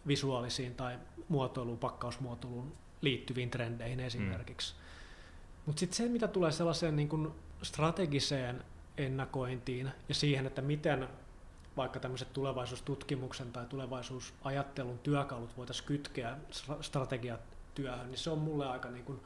visuaalisiin 0.07 0.75
tai 0.75 0.99
muotoiluun, 1.29 1.77
pakkausmuotoiluun 1.77 2.73
liittyviin 3.01 3.49
trendeihin 3.49 3.99
esimerkiksi. 3.99 4.73
Mm. 4.73 4.79
Mutta 5.65 5.79
sitten 5.79 5.97
se, 5.97 6.09
mitä 6.09 6.27
tulee 6.27 6.51
sellaiseen 6.51 6.95
niin 6.95 7.09
kuin 7.09 7.31
strategiseen 7.63 8.63
ennakointiin 8.97 9.91
ja 10.09 10.15
siihen, 10.15 10.45
että 10.45 10.61
miten 10.61 11.07
vaikka 11.77 11.99
tämmöiset 11.99 12.33
tulevaisuustutkimuksen 12.33 13.51
tai 13.51 13.65
tulevaisuusajattelun 13.65 14.99
työkalut 14.99 15.57
voitaisiin 15.57 15.87
kytkeä 15.87 16.37
strategiatyöhön, 16.81 18.07
niin 18.07 18.17
se 18.17 18.29
on 18.29 18.39
mulle 18.39 18.67
aika 18.67 18.89
niin 18.89 19.05
kuin 19.05 19.21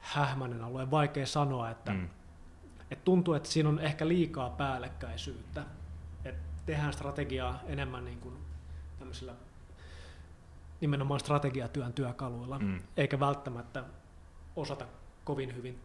hähmäinen 0.00 0.64
alue. 0.64 0.90
Vaikea 0.90 1.26
sanoa, 1.26 1.70
että, 1.70 1.92
mm. 1.92 2.08
että 2.90 3.04
tuntuu, 3.04 3.34
että 3.34 3.48
siinä 3.48 3.68
on 3.68 3.78
ehkä 3.78 4.08
liikaa 4.08 4.50
päällekkäisyyttä. 4.50 5.64
Että 6.24 6.42
tehdään 6.66 6.92
strategiaa 6.92 7.60
enemmän 7.66 8.04
niin 8.04 8.20
kuin 8.20 8.34
tämmöisillä 8.98 9.34
nimenomaan 10.80 11.20
strategiatyön 11.20 11.92
työkaluilla, 11.92 12.58
mm. 12.58 12.82
eikä 12.96 13.20
välttämättä 13.20 13.84
osata 14.56 14.86
kovin 15.24 15.56
hyvin 15.56 15.80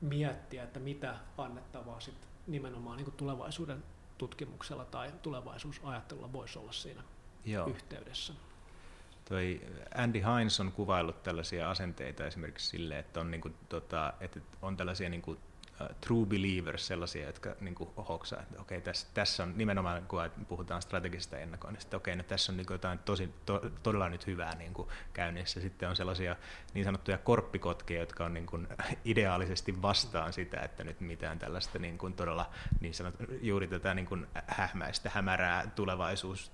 miettiä, 0.00 0.62
että 0.62 0.80
mitä 0.80 1.14
annettavaa 1.38 2.00
sit 2.00 2.28
nimenomaan 2.46 2.96
niin 2.96 3.12
tulevaisuuden 3.12 3.84
tutkimuksella 4.18 4.84
tai 4.84 5.12
tulevaisuusajattelulla 5.22 6.32
voisi 6.32 6.58
olla 6.58 6.72
siinä 6.72 7.02
Joo. 7.44 7.66
yhteydessä. 7.66 8.32
Toi 9.28 9.60
Andy 9.94 10.20
Hines 10.20 10.60
on 10.60 10.72
kuvaillut 10.72 11.22
tällaisia 11.22 11.70
asenteita 11.70 12.26
esimerkiksi 12.26 12.66
sille, 12.68 12.98
että 12.98 13.20
on, 13.20 13.30
niin 13.30 13.40
kuin, 13.40 13.54
tota, 13.68 14.12
että 14.20 14.40
on 14.62 14.76
tällaisia 14.76 15.08
niin 15.08 15.22
kuin, 15.22 15.38
true 16.00 16.26
believers, 16.26 16.86
sellaisia, 16.86 17.26
jotka 17.26 17.54
niin 17.60 17.74
kuin 17.74 17.90
hoksaa, 18.08 18.42
että 18.42 18.60
okei, 18.60 18.80
tässä, 18.80 19.06
tässä 19.14 19.42
on 19.42 19.52
nimenomaan, 19.56 20.06
kun 20.06 20.30
puhutaan 20.48 20.82
strategisesta 20.82 21.38
ennakoinnista, 21.38 21.86
että 21.86 21.96
okei, 21.96 22.16
no 22.16 22.22
tässä 22.22 22.52
on 22.52 22.56
niin 22.56 22.66
jotain 22.70 22.98
tosi, 22.98 23.34
to, 23.46 23.60
todella 23.82 24.08
nyt 24.08 24.26
hyvää 24.26 24.54
niin 24.54 24.74
kuin 24.74 24.88
käynnissä. 25.12 25.60
Sitten 25.60 25.88
on 25.88 25.96
sellaisia 25.96 26.36
niin 26.74 26.84
sanottuja 26.84 27.18
korppikotkia, 27.18 28.00
jotka 28.00 28.24
on 28.24 28.34
niin 28.34 28.46
kuin 28.46 28.68
ideaalisesti 29.04 29.82
vastaan 29.82 30.32
sitä, 30.32 30.60
että 30.60 30.84
nyt 30.84 31.00
mitään 31.00 31.38
tällaista 31.38 31.78
niin 31.78 31.98
kuin 31.98 32.12
todella 32.12 32.50
niin 32.80 32.94
sanot, 32.94 33.14
juuri 33.40 33.66
tätä 33.66 33.94
niin 33.94 34.06
kuin 34.06 34.26
hähmäistä, 34.46 35.10
hämärää 35.14 35.66
tulevaisuus 35.66 36.52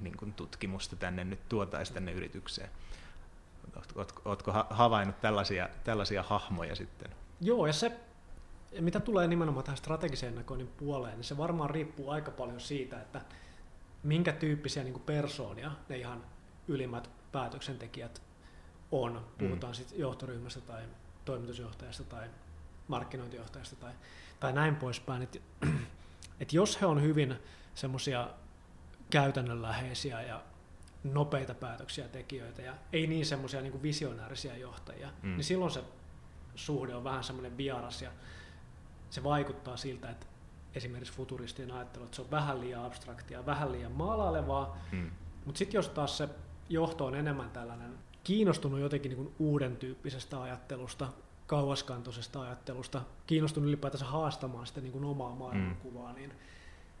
niin 0.00 0.16
kuin 0.16 0.32
tutkimusta 0.32 0.96
tänne 0.96 1.24
nyt 1.24 1.48
tuotaisiin 1.48 1.94
tänne 1.94 2.12
yritykseen. 2.12 2.70
Oletko 4.24 4.52
havainnut 4.70 5.20
tällaisia, 5.20 5.68
tällaisia 5.84 6.22
hahmoja 6.22 6.76
sitten? 6.76 7.10
Joo, 7.40 7.66
ja 7.66 7.72
se 7.72 8.00
mitä 8.80 9.00
tulee 9.00 9.28
nimenomaan 9.28 9.64
tähän 9.64 9.78
strategisen 9.78 10.28
ennakoinnin 10.28 10.68
puoleen, 10.68 11.14
niin 11.14 11.24
se 11.24 11.36
varmaan 11.36 11.70
riippuu 11.70 12.10
aika 12.10 12.30
paljon 12.30 12.60
siitä, 12.60 13.00
että 13.00 13.20
minkä 14.02 14.32
tyyppisiä 14.32 14.84
niin 14.84 15.00
persoonia 15.00 15.72
ne 15.88 15.96
ihan 15.96 16.24
ylimmät 16.68 17.10
päätöksentekijät 17.32 18.22
on. 18.92 19.26
Puhutaan 19.38 19.72
mm. 19.72 19.74
sitten 19.74 19.98
johtoryhmästä 19.98 20.60
tai 20.60 20.82
toimitusjohtajasta 21.24 22.04
tai 22.04 22.30
markkinointijohtajasta 22.88 23.76
tai, 23.76 23.92
tai 24.40 24.52
näin 24.52 24.76
poispäin. 24.76 25.22
Et, 25.22 25.42
et 26.40 26.52
jos 26.52 26.80
he 26.80 26.86
on 26.86 27.02
hyvin 27.02 27.36
semmoisia 27.74 28.28
käytännönläheisiä 29.10 30.22
ja 30.22 30.42
nopeita 31.04 31.54
päätöksiä 31.54 32.08
tekijöitä 32.08 32.62
ja 32.62 32.74
ei 32.92 33.06
niin 33.06 33.26
semmoisia 33.26 33.60
niin 33.60 33.82
visionäärisiä 33.82 34.56
johtajia, 34.56 35.08
mm. 35.22 35.30
niin 35.30 35.44
silloin 35.44 35.70
se 35.70 35.84
suhde 36.54 36.94
on 36.94 37.04
vähän 37.04 37.24
semmoinen 37.24 37.56
vieras 37.56 38.02
ja 38.02 38.10
se 39.12 39.22
vaikuttaa 39.22 39.76
siltä, 39.76 40.10
että 40.10 40.26
esimerkiksi 40.74 41.14
futuristien 41.14 41.70
ajattelu, 41.70 42.04
että 42.04 42.16
se 42.16 42.22
on 42.22 42.30
vähän 42.30 42.60
liian 42.60 42.84
abstraktia, 42.84 43.46
vähän 43.46 43.72
liian 43.72 43.92
maalailevaa, 43.92 44.78
hmm. 44.90 45.10
mutta 45.44 45.58
sitten 45.58 45.78
jos 45.78 45.88
taas 45.88 46.18
se 46.18 46.28
johto 46.68 47.06
on 47.06 47.14
enemmän 47.14 47.50
tällainen 47.50 47.98
kiinnostunut 48.24 48.80
jotenkin 48.80 49.08
niin 49.08 49.16
kuin 49.16 49.34
uuden 49.38 49.76
tyyppisestä 49.76 50.42
ajattelusta, 50.42 51.08
kauaskantoisesta 51.46 52.42
ajattelusta, 52.42 53.02
kiinnostunut 53.26 53.68
ylipäätänsä 53.68 54.06
haastamaan 54.06 54.66
sitä 54.66 54.80
niin 54.80 54.92
kuin 54.92 55.04
omaa 55.04 55.34
maailmankuvaa, 55.34 56.08
hmm. 56.08 56.16
niin 56.16 56.32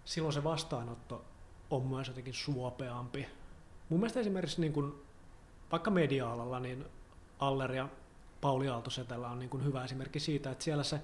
silloin 0.04 0.32
se 0.32 0.44
vastaanotto 0.44 1.24
on 1.70 1.86
myös 1.86 2.08
jotenkin 2.08 2.34
suopeampi. 2.34 3.26
Mun 3.88 4.00
mielestä 4.00 4.20
esimerkiksi 4.20 4.60
niin 4.60 4.72
kuin, 4.72 4.94
vaikka 5.70 5.90
media-alalla, 5.90 6.60
niin 6.60 6.84
Aller 7.38 7.72
ja 7.72 7.88
Pauli 8.40 8.68
Aaltosetellä 8.68 9.28
on 9.28 9.38
niin 9.38 9.50
kuin 9.50 9.64
hyvä 9.64 9.84
esimerkki 9.84 10.20
siitä, 10.20 10.50
että 10.50 10.64
siellä 10.64 10.82
se 10.82 11.00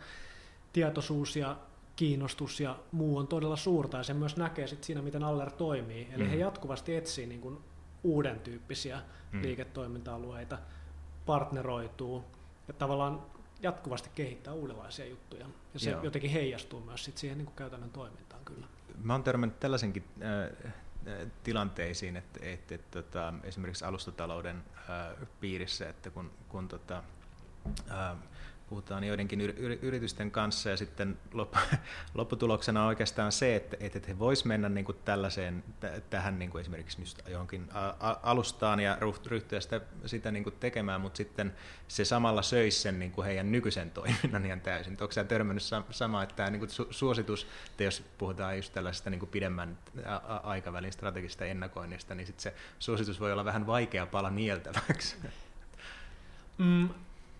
tietoisuus 0.78 1.36
ja 1.36 1.56
kiinnostus 1.96 2.60
ja 2.60 2.78
muu 2.92 3.18
on 3.18 3.26
todella 3.26 3.56
suurta 3.56 3.96
ja 3.96 4.02
se 4.02 4.14
myös 4.14 4.36
näkee 4.36 4.66
sit 4.66 4.84
siinä, 4.84 5.02
miten 5.02 5.24
Aller 5.24 5.50
toimii. 5.50 6.08
Eli 6.12 6.24
mm. 6.24 6.30
he 6.30 6.36
jatkuvasti 6.36 6.96
etsii 6.96 7.26
niin 7.26 7.40
kuin 7.40 7.58
uuden 8.04 8.40
tyyppisiä 8.40 9.02
mm. 9.32 9.42
liiketoiminta-alueita, 9.42 10.58
partneroituu 11.26 12.24
ja 12.68 12.74
tavallaan 12.74 13.22
jatkuvasti 13.62 14.10
kehittää 14.14 14.54
uudenlaisia 14.54 15.06
juttuja. 15.06 15.46
Ja 15.74 15.80
se 15.80 15.90
Joo. 15.90 16.02
jotenkin 16.02 16.30
heijastuu 16.30 16.80
myös 16.80 17.04
sit 17.04 17.18
siihen 17.18 17.38
niin 17.38 17.46
kuin 17.46 17.56
käytännön 17.56 17.90
toimintaan 17.90 18.44
kyllä. 18.44 18.66
Mä 19.02 19.14
oon 19.14 19.24
törmännyt 19.24 19.60
tällaisenkin 19.60 20.04
äh, 20.22 20.72
tilanteisiin, 21.44 22.16
että, 22.16 22.40
että, 22.42 22.74
että, 22.74 22.98
että 22.98 23.32
esimerkiksi 23.42 23.84
alustatalouden 23.84 24.62
ää, 24.88 25.14
piirissä, 25.40 25.88
että 25.88 26.10
kun, 26.10 26.30
kun 26.48 26.68
tota, 26.68 27.02
ää, 27.88 28.16
puhutaan 28.68 29.04
joidenkin 29.04 29.40
yritysten 29.82 30.30
kanssa 30.30 30.70
ja 30.70 30.76
sitten 30.76 31.18
lopputuloksena 32.14 32.82
on 32.82 32.88
oikeastaan 32.88 33.32
se, 33.32 33.56
että, 33.56 33.76
että 33.80 34.00
he 34.08 34.18
vois 34.18 34.44
mennä 34.44 34.68
niin 34.68 34.84
kuin 34.84 34.98
tällaiseen, 35.04 35.64
tähän 36.10 36.38
niin 36.38 36.50
kuin 36.50 36.60
esimerkiksi 36.60 37.16
johonkin 37.28 37.68
alustaan 38.22 38.80
ja 38.80 38.98
ryhtyä 39.26 39.60
sitä, 39.60 39.80
sitä 40.06 40.30
niin 40.30 40.44
kuin 40.44 40.54
tekemään, 40.60 41.00
mutta 41.00 41.16
sitten 41.16 41.54
se 41.88 42.04
samalla 42.04 42.42
söisi 42.42 42.80
sen 42.80 42.98
niin 42.98 43.12
kuin 43.12 43.24
heidän 43.24 43.52
nykyisen 43.52 43.90
toiminnan 43.90 44.46
ihan 44.46 44.60
täysin. 44.60 44.96
Onko 45.00 45.12
sä 45.12 45.24
törmännyt 45.24 45.64
sama, 45.90 46.22
että 46.22 46.34
tämä 46.34 46.50
niin 46.50 46.60
kuin 46.60 46.70
suositus, 46.90 47.46
että 47.70 47.84
jos 47.84 48.04
puhutaan 48.18 48.56
just 48.56 48.72
tällaisesta 48.72 49.10
niin 49.10 49.18
kuin 49.18 49.30
pidemmän 49.30 49.78
aikavälin 50.42 50.92
strategista 50.92 51.44
ennakoinnista, 51.44 52.14
niin 52.14 52.26
sitten 52.26 52.42
se 52.42 52.54
suositus 52.78 53.20
voi 53.20 53.32
olla 53.32 53.44
vähän 53.44 53.66
vaikea 53.66 54.06
pala 54.06 54.30
nieltäväksi. 54.30 55.16
Mm, 56.58 56.88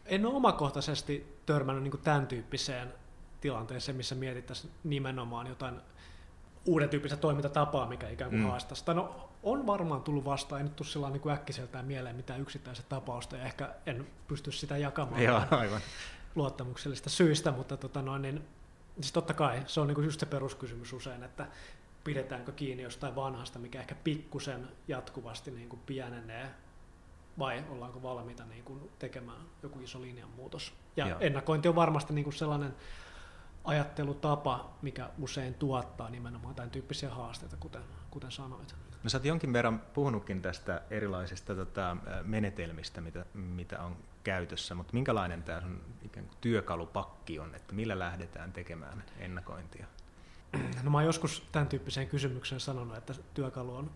en 0.09 0.27
ole 0.27 0.35
omakohtaisesti 0.35 1.39
törmännyt 1.47 1.85
niin 1.85 2.03
tämän 2.05 2.27
tyyppiseen 2.27 2.93
tilanteeseen, 3.41 3.97
missä 3.97 4.15
mietittäisiin 4.15 4.73
nimenomaan 4.85 5.47
jotain 5.47 5.81
uuden 6.65 6.89
tyyppistä 6.89 7.17
toimintatapaa, 7.17 7.87
mikä 7.87 8.09
ikään 8.09 8.31
kuin 8.31 8.43
mm. 8.43 8.49
haastaisi. 8.49 8.85
Tai 8.85 8.95
no, 8.95 9.31
on 9.43 9.67
varmaan 9.67 10.03
tullut 10.03 10.25
vastaan, 10.25 10.61
ei 10.61 10.65
nyt 10.65 10.77
tule 10.77 10.89
sillä 10.89 11.11
niin 11.11 11.31
äkkiseltään 11.31 11.85
mieleen 11.85 12.17
mitään 12.17 12.41
yksittäistä 12.41 12.85
tapausta, 12.89 13.37
ja 13.37 13.45
ehkä 13.45 13.75
en 13.87 14.07
pysty 14.29 14.53
sitä 14.53 14.77
jakamaan 14.77 15.23
Joo, 15.23 15.43
aivan. 15.51 15.81
luottamuksellista 16.35 17.11
syistä, 17.11 17.53
mutta 17.53 17.77
tota 17.77 18.03
noin, 18.03 18.23
niin, 18.23 18.45
siis 19.01 19.13
totta 19.13 19.35
kai 19.35 19.63
se 19.67 19.81
on 19.81 19.87
niin 19.87 19.95
kuin 19.95 20.05
just 20.05 20.21
se 20.21 20.27
peruskysymys 20.27 20.93
usein, 20.93 21.23
että 21.23 21.47
pidetäänkö 22.05 22.53
kiinni 22.53 22.83
jostain 22.83 23.17
vanhasta, 23.17 23.59
mikä 23.59 23.81
ehkä 23.81 23.95
pikkusen 23.95 24.69
jatkuvasti 24.89 25.51
niin 25.51 25.69
kuin 25.69 25.81
pienenee 25.87 26.51
vai 27.39 27.65
ollaanko 27.69 28.03
valmiita 28.03 28.45
niin 28.45 28.65
kuin 28.65 28.91
tekemään 28.99 29.41
joku 29.63 29.81
iso 29.81 30.01
linjanmuutos. 30.01 30.75
Ja 30.97 31.09
Joo. 31.09 31.19
ennakointi 31.21 31.69
on 31.69 31.75
varmasti 31.75 32.13
niin 32.13 32.25
kuin 32.25 32.35
sellainen 32.35 32.75
ajattelutapa, 33.65 34.71
mikä 34.83 35.11
usein 35.19 35.55
tuottaa 35.55 36.11
nimenomaan 36.11 36.55
tämän 36.55 36.71
tyyppisiä 36.71 37.11
haasteita, 37.11 37.57
kuten, 37.57 37.83
kuten 38.11 38.31
sanoit. 38.31 38.75
No 39.03 39.11
sä 39.11 39.19
oot 39.19 39.25
jonkin 39.25 39.53
verran 39.53 39.79
puhunutkin 39.79 40.43
tästä 40.43 40.83
erilaisista 40.91 41.55
tota, 41.55 41.97
menetelmistä, 42.23 43.01
mitä, 43.01 43.25
mitä 43.35 43.83
on 43.83 43.97
käytössä, 44.25 44.75
mutta 44.75 44.93
minkälainen 44.93 45.43
tämä 45.43 45.61
sun 45.61 45.81
ikään 46.03 46.27
kuin 46.27 46.37
työkalupakki 46.41 47.39
on, 47.39 47.55
että 47.55 47.75
millä 47.75 47.99
lähdetään 47.99 48.53
tekemään 48.53 49.05
ennakointia? 49.19 49.87
No 50.83 50.91
mä 50.91 50.99
oon 50.99 51.05
joskus 51.05 51.49
tämän 51.53 51.69
tyyppiseen 51.69 52.09
kysymykseen 52.09 52.61
sanonut, 52.61 52.97
että 52.97 53.15
työkalu 53.35 53.77
on 53.77 53.91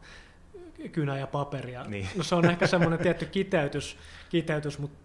kynä 0.92 1.18
ja 1.18 1.26
paperia. 1.26 1.84
Niin. 1.84 2.08
No 2.16 2.22
se 2.22 2.34
on 2.34 2.50
ehkä 2.50 2.66
semmoinen 2.66 2.98
tietty 2.98 3.26
kiteytys, 3.26 3.96
kiteytys, 4.28 4.78
mutta 4.78 4.98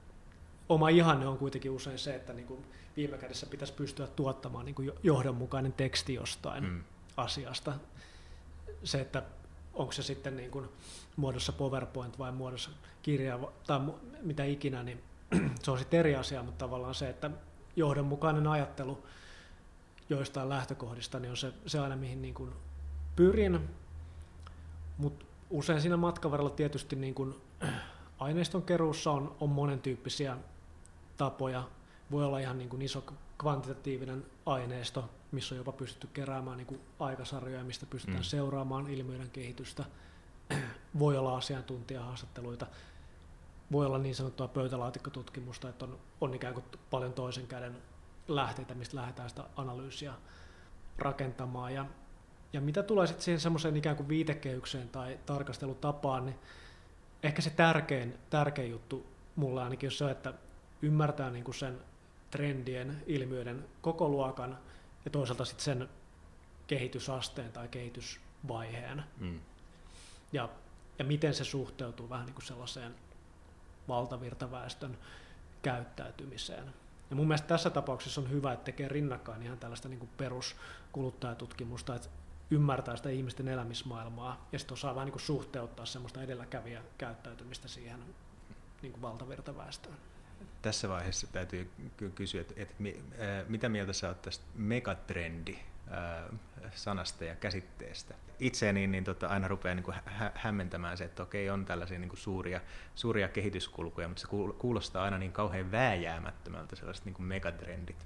oma 0.69 0.89
ihanne 0.89 1.27
on 1.27 1.37
kuitenkin 1.37 1.71
usein 1.71 1.99
se, 1.99 2.15
että 2.15 2.33
niin 2.33 2.47
kuin 2.47 2.65
viime 2.97 3.17
kädessä 3.17 3.45
pitäisi 3.45 3.73
pystyä 3.73 4.07
tuottamaan 4.07 4.65
niin 4.65 4.75
kuin 4.75 4.91
johdonmukainen 5.03 5.73
teksti 5.73 6.13
jostain 6.13 6.63
mm. 6.63 6.83
asiasta. 7.17 7.73
Se, 8.83 9.01
että 9.01 9.23
onko 9.73 9.91
se 9.91 10.03
sitten 10.03 10.37
niin 10.37 10.51
kuin 10.51 10.69
muodossa 11.15 11.53
PowerPoint 11.53 12.19
vai 12.19 12.31
muodossa 12.31 12.69
kirja 13.01 13.39
tai 13.67 13.79
mitä 14.21 14.43
ikinä, 14.43 14.83
niin 14.83 15.03
se 15.63 15.71
on 15.71 15.79
sitten 15.79 15.99
eri 15.99 16.15
asia, 16.15 16.43
mutta 16.43 16.65
tavallaan 16.65 16.95
se, 16.95 17.09
että 17.09 17.31
johdonmukainen 17.75 18.47
ajattelu 18.47 19.03
joistain 20.09 20.49
lähtökohdista 20.49 21.19
niin 21.19 21.31
on 21.31 21.37
se, 21.37 21.53
se 21.65 21.79
aina, 21.79 21.95
mihin 21.95 22.21
niin 22.21 22.33
kuin 22.33 22.51
pyrin, 23.15 23.69
mutta 24.97 25.25
usein 25.49 25.81
siinä 25.81 25.97
matkan 25.97 26.31
varrella 26.31 26.49
tietysti 26.49 26.95
niin 26.95 27.13
kuin 27.13 27.35
aineiston 28.19 28.63
keruussa 28.63 29.11
on, 29.11 29.35
on 29.39 29.49
monen 29.49 29.79
tyyppisiä 29.79 30.37
tapoja. 31.17 31.63
Voi 32.11 32.25
olla 32.25 32.39
ihan 32.39 32.57
niin 32.57 32.69
kuin 32.69 32.81
iso 32.81 33.03
kvantitatiivinen 33.37 34.25
aineisto, 34.45 35.09
missä 35.31 35.55
on 35.55 35.57
jopa 35.57 35.71
pystytty 35.71 36.07
keräämään 36.13 36.57
niin 36.57 36.67
kuin 36.67 36.81
aikasarjoja, 36.99 37.63
mistä 37.63 37.85
pystytään 37.85 38.19
mm. 38.19 38.23
seuraamaan 38.23 38.89
ilmiöiden 38.89 39.29
kehitystä. 39.29 39.85
Voi 40.99 41.17
olla 41.17 41.37
asiantuntijahaastatteluita. 41.37 42.67
Voi 43.71 43.85
olla 43.85 43.97
niin 43.97 44.15
sanottua 44.15 44.47
pöytälaatikkotutkimusta, 44.47 45.69
että 45.69 45.85
on, 45.85 45.97
on 46.21 46.33
ikään 46.33 46.53
kuin 46.53 46.65
paljon 46.89 47.13
toisen 47.13 47.47
käden 47.47 47.77
lähteitä, 48.27 48.73
mistä 48.75 48.97
lähdetään 48.97 49.29
sitä 49.29 49.43
analyysiä 49.55 50.13
rakentamaan. 50.97 51.73
Ja 51.73 51.85
ja 52.53 52.61
mitä 52.61 52.83
tulee 52.83 53.07
sitten 53.07 53.23
siihen 53.23 53.39
semmoiseen 53.39 53.77
ikään 53.77 53.95
kuin 53.95 54.09
viitekehykseen 54.09 54.89
tai 54.89 55.19
tarkastelutapaan, 55.25 56.25
niin 56.25 56.35
ehkä 57.23 57.41
se 57.41 57.49
tärkein, 57.49 58.17
tärkein 58.29 58.71
juttu 58.71 59.05
mulla 59.35 59.63
ainakin 59.63 59.87
on 59.87 59.91
se, 59.91 60.11
että 60.11 60.33
ymmärtää 60.81 61.29
niin 61.29 61.43
kuin 61.43 61.55
sen 61.55 61.79
trendien, 62.31 63.03
ilmiöiden 63.07 63.65
koko 63.81 64.09
luokan 64.09 64.57
ja 65.05 65.11
toisaalta 65.11 65.45
sitten 65.45 65.65
sen 65.65 65.89
kehitysasteen 66.67 67.51
tai 67.51 67.67
kehitysvaiheen. 67.67 69.03
Mm. 69.19 69.39
Ja, 70.33 70.49
ja 70.99 71.05
miten 71.05 71.33
se 71.33 71.43
suhteutuu 71.43 72.09
vähän 72.09 72.25
niin 72.25 72.33
kuin 72.33 72.45
sellaiseen 72.45 72.95
valtavirtaväestön 73.87 74.97
käyttäytymiseen. 75.61 76.73
Ja 77.09 77.15
mun 77.15 77.27
mielestä 77.27 77.47
tässä 77.47 77.69
tapauksessa 77.69 78.21
on 78.21 78.29
hyvä, 78.29 78.53
että 78.53 78.65
tekee 78.65 78.87
rinnakkain 78.87 79.43
ihan 79.43 79.57
tällaista 79.57 79.89
niin 79.89 79.99
kuin 79.99 80.09
peruskuluttajatutkimusta, 80.17 81.95
että 81.95 82.09
ymmärtää 82.51 82.95
sitä 82.95 83.09
ihmisten 83.09 83.47
elämismaailmaa 83.47 84.47
ja 84.51 84.59
sitten 84.59 84.73
osaa 84.73 84.95
vähän 84.95 85.07
niin 85.07 85.19
suhteuttaa 85.19 85.85
semmoista 85.85 86.21
edelläkävijä 86.21 86.81
käyttäytymistä 86.97 87.67
siihen 87.67 87.99
niin 88.81 88.91
kuin 88.91 89.01
valtavirtaväestöön. 89.01 89.97
Tässä 90.61 90.89
vaiheessa 90.89 91.27
täytyy 91.27 91.71
kysyä, 92.15 92.41
että, 92.41 92.53
että 92.57 92.75
mitä 93.47 93.69
mieltä 93.69 93.93
sä 93.93 94.07
oot 94.07 94.21
tästä 94.21 94.45
megatrendi 94.55 95.57
sanasta 96.71 97.25
ja 97.25 97.35
käsitteestä. 97.35 98.15
Itseäni 98.39 98.87
niin 98.87 99.03
tota, 99.03 99.27
aina 99.27 99.47
rupeaa 99.47 99.75
niin 99.75 99.83
kuin 99.83 99.97
hä- 100.05 100.31
hämmentämään 100.35 100.97
se, 100.97 101.05
että 101.05 101.23
okei, 101.23 101.49
on 101.49 101.65
tällaisia 101.65 101.99
niin 101.99 102.09
kuin 102.09 102.19
suuria, 102.19 102.61
suuria 102.95 103.27
kehityskulkuja, 103.27 104.07
mutta 104.07 104.21
se 104.21 104.27
kuulostaa 104.57 105.03
aina 105.03 105.17
niin 105.17 105.31
kauhean 105.31 105.71
vääjäämättömältä 105.71 106.75
sellaiset 106.75 107.05
niin 107.05 107.13
kuin 107.13 107.25
megatrendit. 107.25 108.05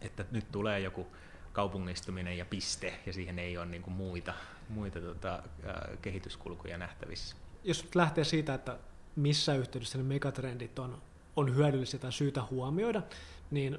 Että 0.00 0.24
nyt 0.30 0.52
tulee 0.52 0.80
joku 0.80 1.06
kaupungistuminen 1.58 2.38
ja 2.38 2.44
piste, 2.44 3.00
ja 3.06 3.12
siihen 3.12 3.38
ei 3.38 3.58
ole 3.58 3.66
niin 3.66 3.82
kuin 3.82 3.94
muita, 3.94 4.34
muita 4.68 5.00
tota, 5.00 5.42
kehityskulkuja 6.02 6.78
nähtävissä. 6.78 7.36
Jos 7.64 7.84
nyt 7.84 7.94
lähtee 7.94 8.24
siitä, 8.24 8.54
että 8.54 8.78
missä 9.16 9.54
yhteydessä 9.54 9.98
ne 9.98 10.04
megatrendit 10.04 10.78
on, 10.78 11.02
on 11.36 11.56
hyödyllisiä 11.56 12.00
tai 12.00 12.12
syytä 12.12 12.42
huomioida, 12.50 13.02
niin 13.50 13.78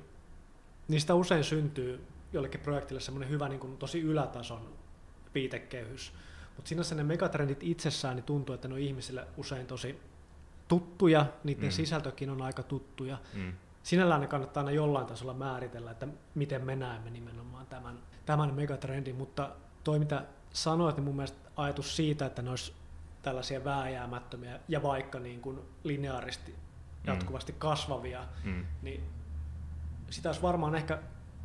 niistä 0.87 1.15
usein 1.15 1.43
syntyy 1.43 2.05
jollekin 2.33 2.59
projektille 2.59 3.01
semmoinen 3.01 3.29
hyvä 3.29 3.49
niin 3.49 3.59
kuin 3.59 3.77
tosi 3.77 3.99
ylätason 4.01 4.73
viitekehys. 5.35 6.13
Mutta 6.55 6.69
sinänsä 6.69 6.95
ne 6.95 7.03
megatrendit 7.03 7.63
itsessään 7.63 8.15
niin 8.15 8.23
tuntuu, 8.23 8.55
että 8.55 8.67
ne 8.67 8.73
on 8.73 8.79
ihmisille 8.79 9.27
usein 9.37 9.67
tosi 9.67 9.99
tuttuja, 10.67 11.25
niiden 11.43 11.69
mm. 11.69 11.71
sisältökin 11.71 12.29
on 12.29 12.41
aika 12.41 12.63
tuttuja, 12.63 13.17
mm 13.33 13.53
sinällään 13.83 14.21
ne 14.21 14.27
kannattaa 14.27 14.61
aina 14.61 14.71
jollain 14.71 15.07
tasolla 15.07 15.33
määritellä, 15.33 15.91
että 15.91 16.07
miten 16.35 16.65
me 16.65 16.75
näemme 16.75 17.09
nimenomaan 17.09 17.67
tämän, 17.67 17.99
tämän 18.25 18.53
megatrendin, 18.53 19.15
mutta 19.15 19.49
toi 19.83 19.99
mitä 19.99 20.25
sanoit, 20.53 20.95
niin 20.95 21.03
mun 21.03 21.15
mielestä 21.15 21.49
ajatus 21.55 21.95
siitä, 21.95 22.25
että 22.25 22.41
ne 22.41 22.49
olisi 22.49 22.73
tällaisia 23.21 23.63
vääjäämättömiä 23.63 24.59
ja 24.67 24.83
vaikka 24.83 25.19
niin 25.19 25.41
kuin 25.41 25.59
lineaaristi 25.83 26.51
mm. 26.51 26.57
jatkuvasti 27.07 27.51
mm. 27.51 27.59
kasvavia, 27.59 28.27
mm. 28.43 28.65
niin 28.81 29.03
sitä 30.09 30.29
olisi 30.29 30.41
varmaan 30.41 30.75
ehkä 30.75 30.99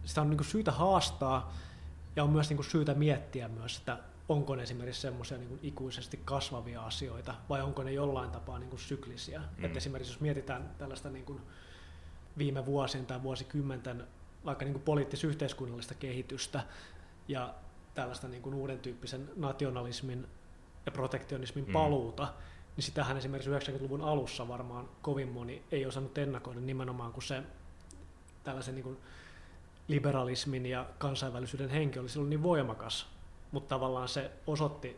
sitä 0.05 0.21
on 0.21 0.31
niin 0.31 0.39
kuin 0.39 0.47
syytä 0.47 0.73
haastaa 0.73 1.55
ja 2.17 2.25
on 2.25 2.31
myös 2.31 2.49
niin 2.49 2.57
kuin 2.57 2.67
syytä 2.67 2.95
miettiä 2.95 3.49
myös, 3.49 3.77
että 3.77 3.99
onko 4.29 4.57
ne 4.57 4.63
esimerkiksi 4.63 5.01
semmoisia 5.01 5.39
niin 5.39 5.59
ikuisesti 5.63 6.21
kasvavia 6.25 6.83
asioita 6.83 7.35
vai 7.49 7.63
onko 7.63 7.83
ne 7.83 7.93
jollain 7.93 8.31
tapaa 8.31 8.59
niin 8.59 8.71
kuin 8.71 8.81
syklisiä. 8.81 9.39
Mm. 9.39 9.65
Että 9.65 9.79
esimerkiksi 9.79 10.13
jos 10.13 10.21
mietitään 10.21 10.71
tällaista 10.79 11.11
niin 11.11 11.25
kuin 11.25 11.41
viime 12.39 12.67
vuosien 12.67 13.07
tai 13.07 13.23
vuosikymmenten 13.23 14.05
vaikka 14.45 14.65
niin 14.65 14.81
poliittis-yhteiskunnallista 14.81 15.95
kehitystä 15.95 16.63
ja 17.29 17.55
tällaista 17.95 18.29
niin 18.29 18.43
kuin 18.43 18.55
uuden 18.55 18.79
tyyppisen 18.79 19.31
nationalismin 19.37 20.27
ja 20.87 20.93
protektionismin 20.93 21.67
mm. 21.67 21.73
paluuta, 21.73 22.35
niin 22.77 22.85
sitähän 22.85 23.17
esimerkiksi 23.17 23.51
90-luvun 23.51 24.03
alussa 24.03 24.49
varmaan 24.49 24.89
kovin 25.03 25.29
moni 25.29 25.63
ei 25.73 25.87
osannut 25.87 26.19
ennakoida 26.19 26.61
nimenomaan, 26.61 27.13
kun 27.13 27.23
se 27.23 27.43
tällaisen 28.45 28.75
niin 28.75 28.83
kuin 28.83 28.99
liberalismin 29.89 30.67
ja 30.67 30.87
kansainvälisyyden 30.99 31.71
henki 31.71 31.99
oli 31.99 32.09
silloin 32.09 32.31
niin 32.31 32.43
voimakas, 32.43 33.07
mutta 33.53 33.69
tavallaan 33.69 34.09
se 34.09 34.31
osoitti 34.47 34.97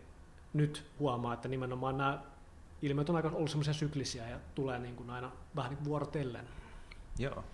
nyt 0.53 0.87
huomaa, 0.99 1.35
että 1.35 1.49
nimenomaan 1.49 1.99
nämä 1.99 2.23
ilmiöt 2.83 3.11
on 3.11 3.17
aika 3.17 3.29
ollut 3.29 3.51
semmoisia 3.51 3.75
syklisiä 3.75 4.29
ja 4.29 4.39
tulee 4.55 4.79
niin 4.79 4.97
kuin 4.97 5.11
aina 5.11 5.33
vähän 5.57 5.75
niin 5.75 5.85
vuorotellen. 5.85 6.49
Joo, 7.19 7.45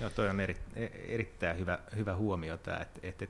Joo 0.00 0.10
toi 0.10 0.28
on 0.28 0.40
eri, 0.40 0.56
e, 0.76 0.84
erittäin 0.84 1.58
hyvä, 1.58 1.78
hyvä 1.96 2.16
huomio 2.16 2.56
tämä, 2.56 2.76
että, 2.76 3.00
että 3.02 3.26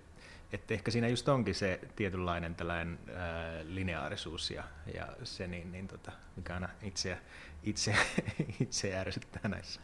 että 0.52 0.74
ehkä 0.74 0.90
siinä 0.90 1.08
just 1.08 1.28
onkin 1.28 1.54
se 1.54 1.80
tietynlainen 1.96 2.54
tällainen 2.54 2.98
ää, 3.14 3.60
lineaarisuus 3.64 4.50
ja, 4.50 4.64
ja 4.94 5.08
se, 5.24 5.46
niin, 5.46 5.72
niin 5.72 5.88
tota, 5.88 6.12
mikä 6.36 6.54
aina 6.54 6.68
itse, 6.82 7.18
itse, 7.62 7.94
itse 8.60 8.98
ärsyttää 8.98 9.48
näissä. 9.48 9.80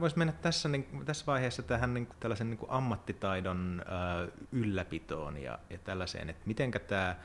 Voisi 0.00 0.18
mennä 0.18 0.32
tässä, 0.32 0.68
niin, 0.68 1.02
tässä 1.04 1.26
vaiheessa 1.26 1.62
tähän 1.62 1.94
niin, 1.94 2.08
tällaisen 2.20 2.50
niin 2.50 2.58
kuin 2.58 2.70
ammattitaidon 2.70 3.82
äh, 3.86 4.28
ylläpitoon 4.52 5.36
ja, 5.36 5.58
ja 5.70 5.78
tällaiseen, 5.78 6.30
että 6.30 6.42
miten 6.46 6.70
tämä 6.86 7.10
äh, 7.10 7.16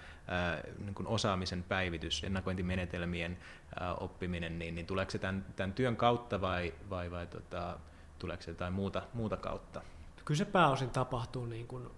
niin 0.85 0.95
kuin 0.95 1.07
osaamisen 1.07 1.63
päivitys, 1.63 2.23
ennakointimenetelmien 2.23 3.37
äh, 3.81 4.03
oppiminen, 4.03 4.59
niin, 4.59 4.75
niin 4.75 4.85
tuleeko 4.85 5.11
se 5.11 5.19
tämän, 5.19 5.45
tämän 5.55 5.73
työn 5.73 5.95
kautta 5.95 6.41
vai, 6.41 6.73
vai, 6.89 7.11
vai 7.11 7.27
tota, 7.27 7.79
tuleeko 8.19 8.43
se 8.43 8.51
jotain 8.51 8.73
muuta, 8.73 9.01
muuta 9.13 9.37
kautta? 9.37 9.81
Kyllä 10.25 10.37
se 10.37 10.45
pääosin 10.45 10.89
tapahtuu 10.89 11.45
niin 11.45 11.67
kuin 11.67 11.89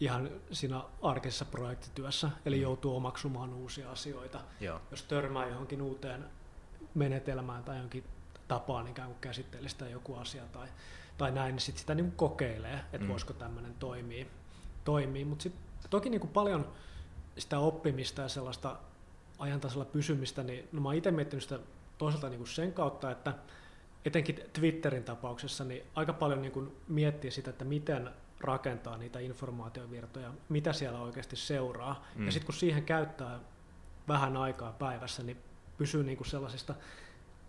ihan 0.00 0.30
siinä 0.52 0.82
arkisessa 1.02 1.44
projektityössä, 1.44 2.30
eli 2.46 2.56
mm. 2.56 2.62
joutuu 2.62 2.96
omaksumaan 2.96 3.54
uusia 3.54 3.90
asioita. 3.90 4.40
Joo. 4.60 4.80
Jos 4.90 5.02
törmää 5.02 5.46
johonkin 5.46 5.82
uuteen 5.82 6.24
menetelmään 6.94 7.64
tai 7.64 7.76
johonkin 7.76 8.04
tapaan 8.50 8.88
ikään 8.88 9.08
kuin 9.08 9.20
käsitteellä 9.20 9.68
sitä 9.68 9.88
joku 9.88 10.14
asia 10.14 10.42
tai, 10.52 10.68
tai 11.18 11.32
näin, 11.32 11.52
niin 11.52 11.60
sit 11.60 11.78
sitä 11.78 11.94
niin 11.94 12.06
kuin 12.06 12.16
kokeilee, 12.16 12.80
että 12.92 13.06
mm. 13.06 13.08
voisiko 13.08 13.32
tämmöinen 13.32 13.74
toimia. 13.74 14.26
toimia. 14.84 15.26
Mutta 15.26 15.42
sitten 15.42 15.62
toki 15.90 16.10
niin 16.10 16.20
kuin 16.20 16.30
paljon 16.30 16.72
sitä 17.38 17.58
oppimista 17.58 18.22
ja 18.22 18.28
sellaista 18.28 18.76
ajantasalla 19.38 19.84
pysymistä, 19.84 20.42
niin 20.42 20.68
no 20.72 20.80
mä 20.80 20.88
oon 20.88 20.96
itse 20.96 21.10
miettinyt 21.10 21.42
sitä 21.42 21.58
toisaalta 21.98 22.28
niin 22.28 22.38
kuin 22.38 22.48
sen 22.48 22.72
kautta, 22.72 23.10
että 23.10 23.34
etenkin 24.04 24.40
Twitterin 24.52 25.04
tapauksessa 25.04 25.64
niin 25.64 25.82
aika 25.94 26.12
paljon 26.12 26.42
niin 26.42 26.52
kuin 26.52 26.76
miettiä 26.88 27.30
sitä, 27.30 27.50
että 27.50 27.64
miten 27.64 28.10
rakentaa 28.40 28.96
niitä 28.96 29.20
informaatiovirtoja, 29.20 30.32
mitä 30.48 30.72
siellä 30.72 31.00
oikeasti 31.00 31.36
seuraa. 31.36 32.06
Mm. 32.14 32.26
Ja 32.26 32.32
sitten 32.32 32.46
kun 32.46 32.54
siihen 32.54 32.84
käyttää 32.84 33.40
vähän 34.08 34.36
aikaa 34.36 34.72
päivässä, 34.72 35.22
niin 35.22 35.36
pysyy 35.78 36.04
niin 36.04 36.16
kuin 36.16 36.28
sellaisista 36.28 36.74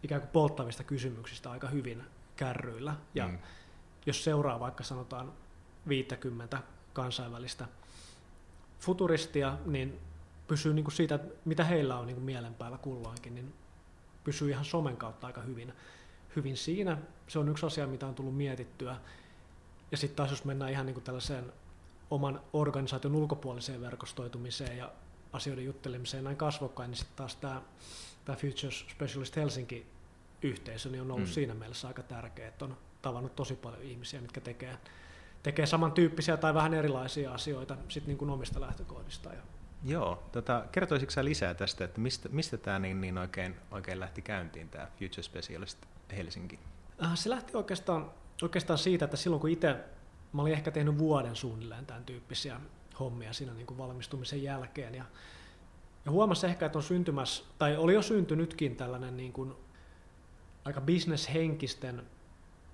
ikään 0.03 0.21
kuin 0.21 0.31
polttavista 0.31 0.83
kysymyksistä 0.83 1.51
aika 1.51 1.67
hyvin 1.67 2.03
kärryillä. 2.35 2.95
Ja 3.15 3.27
mm. 3.27 3.37
jos 4.05 4.23
seuraa 4.23 4.59
vaikka 4.59 4.83
sanotaan 4.83 5.33
50 5.87 6.59
kansainvälistä 6.93 7.67
futuristia, 8.79 9.57
niin 9.65 9.99
pysyy 10.47 10.73
niin 10.73 10.83
kuin 10.85 10.93
siitä, 10.93 11.19
mitä 11.45 11.63
heillä 11.63 11.97
on 11.97 12.07
niin 12.07 12.15
kuin 12.15 12.25
mielen 12.25 12.53
päällä 12.53 12.77
kulloinkin, 12.77 13.35
niin 13.35 13.53
pysyy 14.23 14.49
ihan 14.49 14.65
somen 14.65 14.97
kautta 14.97 15.27
aika 15.27 15.41
hyvin, 15.41 15.73
hyvin 16.35 16.57
siinä. 16.57 16.97
Se 17.27 17.39
on 17.39 17.49
yksi 17.49 17.65
asia, 17.65 17.87
mitä 17.87 18.07
on 18.07 18.15
tullut 18.15 18.37
mietittyä. 18.37 18.95
Ja 19.91 19.97
sitten 19.97 20.15
taas 20.15 20.29
jos 20.29 20.45
mennään 20.45 20.71
ihan 20.71 20.85
niin 20.85 20.93
kuin 20.93 21.03
tällaiseen 21.03 21.53
oman 22.09 22.41
organisaation 22.53 23.15
ulkopuoliseen 23.15 23.81
verkostoitumiseen 23.81 24.77
ja 24.77 24.91
asioiden 25.33 25.65
juttelemiseen 25.65 26.23
näin 26.23 26.37
kasvokkain, 26.37 26.91
niin 26.91 26.97
sitten 26.97 27.17
taas 27.17 27.35
tämä 27.35 27.61
tämä 28.25 28.35
Futures 28.35 28.85
Specialist 28.91 29.35
Helsinki 29.35 29.87
yhteisö 30.41 30.89
niin 30.89 31.01
on 31.01 31.11
ollut 31.11 31.27
mm. 31.27 31.33
siinä 31.33 31.53
mielessä 31.53 31.87
aika 31.87 32.03
tärkeä, 32.03 32.47
että 32.47 32.65
on 32.65 32.77
tavannut 33.01 33.35
tosi 33.35 33.55
paljon 33.55 33.81
ihmisiä, 33.81 34.21
mitkä 34.21 34.41
tekee, 34.41 34.77
tekee 35.43 35.65
samantyyppisiä 35.65 36.37
tai 36.37 36.53
vähän 36.53 36.73
erilaisia 36.73 37.33
asioita 37.33 37.77
sit 37.87 38.07
niin 38.07 38.17
kuin 38.17 38.31
omista 38.31 38.61
lähtökohdista. 38.61 39.29
Ja 39.29 39.41
Joo, 39.83 40.23
tota, 40.31 40.65
kertoisitko 40.71 41.11
sä 41.11 41.25
lisää 41.25 41.53
tästä, 41.53 41.85
että 41.85 42.01
mistä, 42.01 42.29
mistä 42.29 42.57
tämä 42.57 42.79
niin, 42.79 43.01
niin 43.01 43.17
oikein, 43.17 43.55
oikein 43.71 43.99
lähti 43.99 44.21
käyntiin, 44.21 44.69
tämä 44.69 44.87
Future 44.99 45.23
Specialist 45.23 45.77
Helsinki? 46.11 46.59
Äh, 47.03 47.11
se 47.15 47.29
lähti 47.29 47.57
oikeastaan, 47.57 48.11
oikeastaan 48.41 48.79
siitä, 48.79 49.05
että 49.05 49.17
silloin 49.17 49.39
kun 49.39 49.49
itse, 49.49 49.75
mä 50.33 50.41
olin 50.41 50.53
ehkä 50.53 50.71
tehnyt 50.71 50.97
vuoden 50.97 51.35
suunnilleen 51.35 51.85
tämän 51.85 52.05
tyyppisiä 52.05 52.59
hommia 52.99 53.33
siinä 53.33 53.53
niin 53.53 53.67
kuin 53.67 53.77
valmistumisen 53.77 54.43
jälkeen, 54.43 54.95
ja 54.95 55.05
ja 56.05 56.11
huomasi 56.11 56.47
ehkä, 56.47 56.65
että 56.65 56.77
on 56.79 56.83
syntymässä, 56.83 57.43
tai 57.59 57.77
oli 57.77 57.93
jo 57.93 58.01
syntynytkin 58.01 58.75
tällainen 58.75 59.17
niin 59.17 59.33
kuin 59.33 59.53
aika 60.65 60.81
bisneshenkisten 60.81 62.03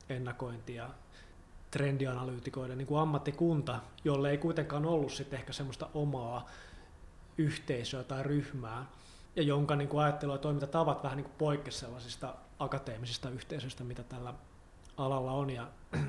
ennakointi 0.10 0.76
ja 0.76 0.90
trendianalyytikoiden 1.72 2.78
niin 2.78 2.88
kuin 2.88 3.02
ammattikunta, 3.02 3.80
jolle 4.04 4.32
ei 4.32 4.38
kuitenkaan 4.38 4.86
ollut 4.86 5.12
sitten 5.12 5.40
ehkä 5.40 5.54
semmoista 5.54 5.90
omaa 5.94 6.50
yhteisöä 7.38 8.04
tai 8.04 8.24
ryhmää, 8.24 8.86
ja 9.36 9.44
jonka 9.44 9.76
niin 9.76 9.88
kuin 9.90 10.04
ajattelu 10.04 10.32
ja 10.32 10.38
toimintatavat 10.38 11.04
vähän 11.04 11.18
niin 11.18 11.32
poikkesi 11.38 11.78
sellaisista 11.78 12.36
akateemisista 12.60 13.30
yhteisöistä, 13.30 13.84
mitä 13.84 14.04
tällä 14.04 14.34
alalla 14.98 15.32
on. 15.32 15.50
Ja 15.50 15.68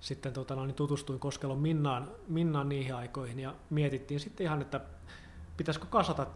sitten 0.00 0.32
tota, 0.32 0.54
no, 0.54 0.66
niin 0.66 0.74
tutustuin 0.74 1.20
Koskelon 1.20 1.58
Minnaan, 1.58 2.10
Minnaan 2.28 2.68
niihin 2.68 2.94
aikoihin 2.94 3.38
ja 3.38 3.54
mietittiin 3.70 4.20
sitten 4.20 4.44
ihan, 4.44 4.62
että 4.62 4.80
pitäisikö 5.56 5.86
kasata 5.86 6.26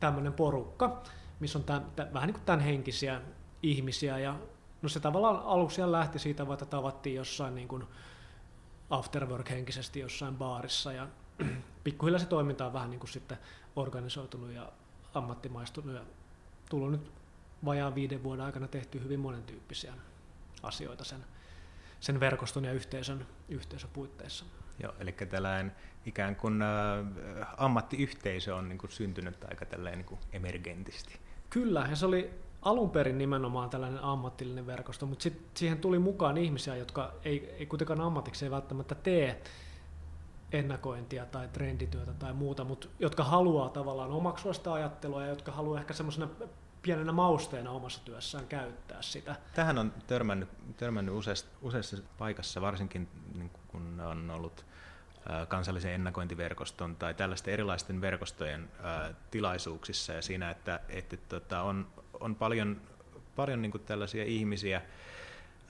tämmöinen 0.00 0.32
porukka, 0.32 1.02
missä 1.40 1.58
on 1.58 1.64
tämän, 1.64 1.86
tämän, 1.96 2.14
vähän 2.14 2.26
niin 2.26 2.34
kuin 2.34 2.44
tämän 2.44 2.60
henkisiä 2.60 3.20
ihmisiä. 3.62 4.18
Ja 4.18 4.36
no 4.82 4.88
se 4.88 5.00
tavallaan 5.00 5.42
aluksi 5.44 5.82
lähti 5.92 6.18
siitä, 6.18 6.46
että 6.52 6.66
tavattiin 6.66 7.16
jossain 7.16 7.54
niin 7.54 7.68
kuin 7.68 7.84
afterwork-henkisesti 8.90 10.00
jossain 10.00 10.36
baarissa 10.36 10.92
ja 10.92 11.08
pikkuhiljaa 11.84 12.18
se 12.18 12.26
toiminta 12.26 12.66
on 12.66 12.72
vähän 12.72 12.90
niin 12.90 13.00
kuin 13.00 13.10
sitten 13.10 13.38
organisoitunut 13.76 14.50
ja 14.50 14.72
ammattimaistunut 15.14 15.94
ja 15.94 16.02
tullut 16.70 16.90
nyt 16.90 17.12
vajaan 17.64 17.94
viiden 17.94 18.22
vuoden 18.22 18.44
aikana 18.44 18.68
tehty 18.68 19.02
hyvin 19.02 19.20
monentyyppisiä 19.20 19.94
asioita 20.62 21.04
sen, 21.04 21.24
sen 22.00 22.20
verkoston 22.20 22.64
ja 22.64 22.72
yhteisön, 22.72 23.26
yhteisön 23.48 23.90
puitteissa. 23.92 24.44
Joo, 24.82 24.92
eli 25.00 25.12
tällainen 25.12 25.72
ikään 26.06 26.36
kuin 26.36 26.62
äh, 26.62 27.48
ammattiyhteisö 27.56 28.54
on 28.56 28.68
niin 28.68 28.78
kuin 28.78 28.90
syntynyt 28.90 29.44
aika 29.44 29.66
tällainen 29.66 29.98
niin 29.98 30.06
kuin 30.06 30.20
emergentisti. 30.32 31.18
Kyllä, 31.50 31.86
ja 31.90 31.96
se 31.96 32.06
oli 32.06 32.30
alun 32.62 32.90
perin 32.90 33.18
nimenomaan 33.18 33.70
tällainen 33.70 34.02
ammatillinen 34.02 34.66
verkosto, 34.66 35.06
mutta 35.06 35.22
sitten 35.22 35.44
siihen 35.54 35.78
tuli 35.78 35.98
mukaan 35.98 36.38
ihmisiä, 36.38 36.76
jotka 36.76 37.12
ei, 37.24 37.54
ei 37.58 37.66
kuitenkaan 37.66 38.00
ammatikseen 38.00 38.52
välttämättä 38.52 38.94
tee 38.94 39.42
ennakointia 40.52 41.26
tai 41.26 41.48
trendityötä 41.48 42.12
tai 42.12 42.32
muuta, 42.32 42.64
mutta 42.64 42.88
jotka 42.98 43.24
haluaa 43.24 43.68
tavallaan 43.68 44.10
omaksua 44.10 44.52
sitä 44.52 44.72
ajattelua 44.72 45.22
ja 45.22 45.28
jotka 45.28 45.52
haluaa 45.52 45.80
ehkä 45.80 45.92
semmoisena 45.94 46.28
pienenä 46.82 47.12
mausteena 47.12 47.70
omassa 47.70 48.00
työssään 48.04 48.46
käyttää 48.46 49.02
sitä. 49.02 49.36
Tähän 49.54 49.78
on 49.78 49.92
törmännyt, 50.06 50.48
törmännyt 50.76 51.14
useassa, 51.14 51.46
useassa 51.62 51.96
paikassa, 52.18 52.60
varsinkin 52.60 53.08
niin 53.34 53.50
kun 53.68 54.00
on 54.00 54.30
ollut 54.30 54.64
kansallisen 55.48 55.92
ennakointiverkoston 55.92 56.96
tai 56.96 57.14
tällaisten 57.14 57.54
erilaisten 57.54 58.00
verkostojen 58.00 58.68
tilaisuuksissa. 59.30 60.12
Ja 60.12 60.22
siinä, 60.22 60.50
että, 60.50 60.80
että 60.88 61.16
tota, 61.16 61.62
on, 61.62 61.86
on 62.20 62.34
paljon, 62.34 62.80
paljon 63.36 63.62
niin 63.62 63.72
tällaisia 63.86 64.24
ihmisiä 64.24 64.82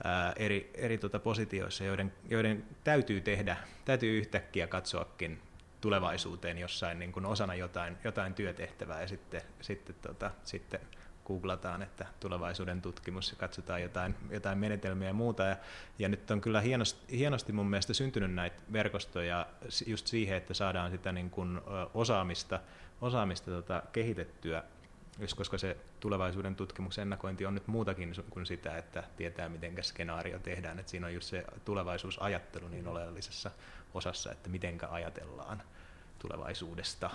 ää, 0.03 0.33
eri, 0.35 0.71
eri 0.73 0.97
tota 0.97 1.19
positioissa, 1.19 1.83
joiden, 1.83 2.13
joiden 2.29 2.65
täytyy 2.83 3.21
tehdä, 3.21 3.57
täytyy 3.85 4.17
yhtäkkiä 4.17 4.67
katsoakin 4.67 5.41
tulevaisuuteen 5.81 6.57
jossain 6.57 6.99
niin 6.99 7.11
kuin 7.11 7.25
osana 7.25 7.55
jotain, 7.55 7.97
jotain 8.03 8.33
työtehtävää 8.33 9.01
ja 9.01 9.07
sitten, 9.07 9.41
sitten, 9.61 9.95
tota, 10.01 10.31
sitten 10.43 10.79
googlataan, 11.29 11.81
että 11.81 12.05
tulevaisuuden 12.19 12.81
tutkimus 12.81 13.31
ja 13.31 13.37
katsotaan 13.37 13.81
jotain, 13.81 14.15
jotain 14.29 14.57
menetelmiä 14.57 15.07
ja 15.07 15.13
muuta. 15.13 15.43
Ja, 15.43 15.57
ja 15.99 16.09
nyt 16.09 16.31
on 16.31 16.41
kyllä 16.41 16.61
hienosti, 16.61 17.17
hienosti 17.17 17.53
mun 17.53 17.69
mielestä 17.69 17.93
syntynyt 17.93 18.33
näitä 18.33 18.61
verkostoja 18.73 19.47
just 19.85 20.07
siihen, 20.07 20.37
että 20.37 20.53
saadaan 20.53 20.91
sitä 20.91 21.11
niin 21.11 21.29
kuin 21.29 21.61
osaamista, 21.93 22.59
osaamista 23.01 23.51
tota 23.51 23.83
kehitettyä, 23.91 24.63
koska 25.35 25.57
se 25.57 25.77
tulevaisuuden 25.99 26.55
tutkimuksen 26.55 27.01
ennakointi 27.01 27.45
on 27.45 27.53
nyt 27.53 27.67
muutakin 27.67 28.13
kuin 28.29 28.45
sitä, 28.45 28.77
että 28.77 29.03
tietää 29.17 29.49
miten 29.49 29.83
skenaario 29.83 30.39
tehdään. 30.39 30.79
Että 30.79 30.91
siinä 30.91 31.07
on 31.07 31.13
just 31.13 31.29
se 31.29 31.45
tulevaisuusajattelu 31.65 32.67
niin 32.67 32.87
oleellisessa 32.87 33.51
osassa, 33.93 34.31
että 34.31 34.49
mitenkä 34.49 34.87
ajatellaan 34.89 35.63
tulevaisuudesta 36.19 37.09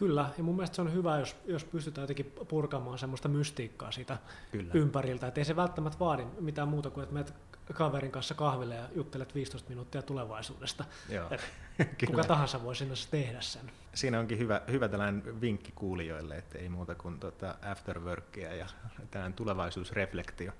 Kyllä, 0.00 0.30
ja 0.38 0.44
mun 0.44 0.56
mielestä 0.56 0.76
se 0.76 0.82
on 0.82 0.92
hyvä, 0.92 1.18
jos, 1.18 1.36
jos 1.46 1.64
pystytään 1.64 2.02
jotenkin 2.02 2.32
purkamaan 2.48 2.98
semmoista 2.98 3.28
mystiikkaa 3.28 3.90
siitä 3.92 4.18
Kyllä. 4.52 4.72
ympäriltä. 4.74 5.26
Että 5.26 5.40
ei 5.40 5.44
se 5.44 5.56
välttämättä 5.56 5.98
vaadi 5.98 6.24
mitään 6.40 6.68
muuta 6.68 6.90
kuin, 6.90 7.02
että 7.02 7.14
menet 7.14 7.34
kaverin 7.74 8.10
kanssa 8.10 8.34
kahville 8.34 8.74
ja 8.74 8.88
juttelet 8.94 9.34
15 9.34 9.68
minuuttia 9.68 10.02
tulevaisuudesta. 10.02 10.84
Joo. 11.08 11.30
kuka 12.06 12.24
tahansa 12.24 12.62
voi 12.62 12.76
sinne 12.76 12.94
tehdä 13.10 13.40
sen. 13.40 13.70
Siinä 13.94 14.20
onkin 14.20 14.38
hyvä, 14.38 14.60
hyvä 14.70 14.88
tällainen 14.88 15.40
vinkki 15.40 15.72
kuulijoille, 15.74 16.36
että 16.36 16.58
ei 16.58 16.68
muuta 16.68 16.94
kuin 16.94 17.20
tuota 17.20 17.54
afterworkia 17.62 18.54
ja 18.54 18.66
tällainen 19.10 19.36
tulevaisuusreflektio. 19.36 20.52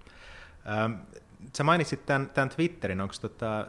Ähm, 0.69 0.93
sä 1.57 1.65
mainitsit 1.65 2.07
tämän, 2.07 2.31
tämän 2.31 2.49
Twitterin, 2.49 3.01
onko 3.01 3.15
tota, 3.21 3.67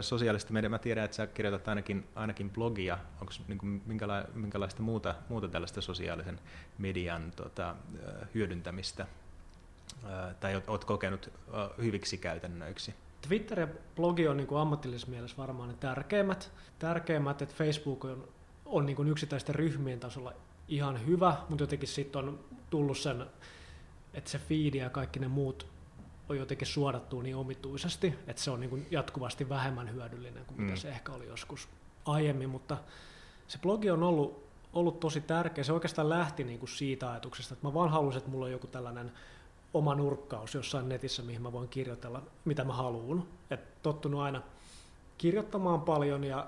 sosiaalista 0.00 0.52
media, 0.52 0.70
mä 0.70 0.78
tiedän, 0.78 1.04
että 1.04 1.16
sä 1.16 1.26
kirjoitat 1.26 1.68
ainakin, 1.68 2.06
ainakin 2.14 2.50
blogia, 2.50 2.98
onko 3.20 3.32
niin 3.48 3.82
minkäla, 3.86 4.24
minkälaista 4.34 4.82
muuta, 4.82 5.14
muuta 5.28 5.48
tällaista 5.48 5.80
sosiaalisen 5.80 6.40
median 6.78 7.32
tota, 7.36 7.74
hyödyntämistä, 8.34 9.06
tai 10.40 10.54
oot, 10.54 10.68
oot 10.68 10.84
kokenut 10.84 11.30
hyviksi 11.78 12.18
käytännöiksi? 12.18 12.94
Twitter 13.28 13.60
ja 13.60 13.68
blogi 13.96 14.28
on 14.28 14.36
niin 14.36 14.46
kuin 14.46 14.60
ammatillisessa 14.60 15.10
mielessä 15.10 15.36
varmaan 15.36 15.68
ne 15.68 15.74
tärkeimmät. 15.80 16.52
Tärkeimmät, 16.78 17.42
että 17.42 17.54
Facebook 17.54 18.04
on, 18.04 18.28
on 18.66 18.86
niin 18.86 18.96
kuin 18.96 19.08
yksittäisten 19.08 19.54
ryhmien 19.54 20.00
tasolla 20.00 20.32
ihan 20.68 21.06
hyvä, 21.06 21.36
mutta 21.48 21.62
jotenkin 21.62 21.88
sitten 21.88 22.24
on 22.24 22.40
tullut 22.70 22.98
sen, 22.98 23.26
että 24.14 24.30
se 24.30 24.38
feed 24.38 24.74
ja 24.74 24.90
kaikki 24.90 25.18
ne 25.18 25.28
muut 25.28 25.71
on 26.28 26.36
jotenkin 26.36 26.66
suodattu 26.66 27.20
niin 27.20 27.36
omituisesti, 27.36 28.14
että 28.26 28.42
se 28.42 28.50
on 28.50 28.60
niin 28.60 28.70
kuin 28.70 28.86
jatkuvasti 28.90 29.48
vähemmän 29.48 29.92
hyödyllinen 29.92 30.44
kuin 30.44 30.60
mm. 30.60 30.64
mitä 30.64 30.80
se 30.80 30.88
ehkä 30.88 31.12
oli 31.12 31.26
joskus 31.26 31.68
aiemmin, 32.04 32.50
mutta 32.50 32.76
se 33.48 33.58
blogi 33.58 33.90
on 33.90 34.02
ollut, 34.02 34.44
ollut 34.72 35.00
tosi 35.00 35.20
tärkeä. 35.20 35.64
Se 35.64 35.72
oikeastaan 35.72 36.08
lähti 36.08 36.44
niin 36.44 36.58
kuin 36.58 36.68
siitä 36.68 37.10
ajatuksesta, 37.10 37.54
että 37.54 37.66
mä 37.66 37.74
vaan 37.74 37.90
halusin, 37.90 38.18
että 38.18 38.30
mulla 38.30 38.46
on 38.46 38.52
joku 38.52 38.66
tällainen 38.66 39.12
oma 39.74 39.94
nurkkaus 39.94 40.54
jossain 40.54 40.88
netissä, 40.88 41.22
mihin 41.22 41.42
mä 41.42 41.52
voin 41.52 41.68
kirjoitella, 41.68 42.22
mitä 42.44 42.64
mä 42.64 42.72
haluan. 42.72 43.24
Et 43.50 43.82
tottunut 43.82 44.20
aina 44.20 44.42
kirjoittamaan 45.18 45.82
paljon 45.82 46.24
ja 46.24 46.46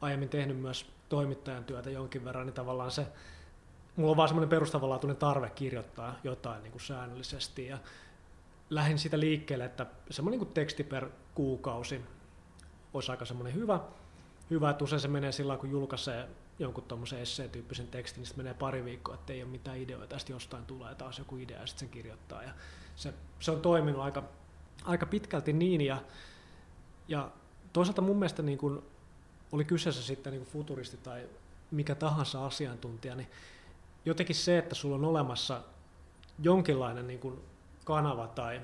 aiemmin 0.00 0.28
tehnyt 0.28 0.56
myös 0.56 0.86
toimittajan 1.08 1.64
työtä 1.64 1.90
jonkin 1.90 2.24
verran, 2.24 2.46
niin 2.46 2.54
tavallaan 2.54 2.90
se, 2.90 3.06
mulla 3.96 4.10
on 4.10 4.16
vaan 4.16 4.28
semmoinen 4.28 4.48
perustavanlaatuinen 4.48 5.16
tarve 5.16 5.50
kirjoittaa 5.50 6.14
jotain 6.24 6.62
niin 6.62 6.72
kuin 6.72 6.82
säännöllisesti 6.82 7.66
ja 7.66 7.78
lähdin 8.70 8.98
siitä 8.98 9.20
liikkeelle, 9.20 9.64
että 9.64 9.86
semmoinen 10.10 10.40
niin 10.40 10.52
teksti 10.52 10.84
per 10.84 11.08
kuukausi 11.34 12.00
olisi 12.94 13.10
aika 13.10 13.24
semmoinen 13.24 13.54
hyvä, 13.54 13.80
hyvä, 14.50 14.70
että 14.70 14.84
usein 14.84 15.00
se 15.00 15.08
menee 15.08 15.32
sillä 15.32 15.56
kun 15.56 15.70
julkaisee 15.70 16.28
jonkun 16.58 16.84
tuommoisen 16.84 17.20
essee-tyyppisen 17.20 17.86
tekstin, 17.88 18.20
niin 18.20 18.26
sitten 18.26 18.44
menee 18.44 18.54
pari 18.54 18.84
viikkoa, 18.84 19.14
että 19.14 19.32
ei 19.32 19.42
ole 19.42 19.50
mitään 19.50 19.78
ideoita, 19.78 20.06
tästä 20.06 20.32
jostain 20.32 20.64
tulee 20.64 20.94
taas 20.94 21.18
joku 21.18 21.36
idea 21.36 21.60
ja 21.60 21.66
sitten 21.66 21.80
sen 21.80 21.88
kirjoittaa. 21.88 22.42
Ja 22.42 22.50
se, 22.96 23.14
se 23.40 23.50
on 23.50 23.60
toiminut 23.60 24.00
aika, 24.00 24.22
aika 24.84 25.06
pitkälti 25.06 25.52
niin 25.52 25.80
ja, 25.80 26.02
ja 27.08 27.30
toisaalta 27.72 28.02
mun 28.02 28.16
mielestä 28.16 28.42
niin 28.42 28.58
kun 28.58 28.82
oli 29.52 29.64
kyseessä 29.64 30.02
sitten 30.02 30.32
niin 30.32 30.44
futuristi 30.44 30.96
tai 30.96 31.28
mikä 31.70 31.94
tahansa 31.94 32.46
asiantuntija, 32.46 33.14
niin 33.14 33.28
jotenkin 34.04 34.36
se, 34.36 34.58
että 34.58 34.74
sulla 34.74 34.96
on 34.96 35.04
olemassa 35.04 35.62
jonkinlainen 36.38 37.06
niin 37.06 37.20
kuin 37.20 37.40
kanava 37.84 38.26
tai, 38.26 38.60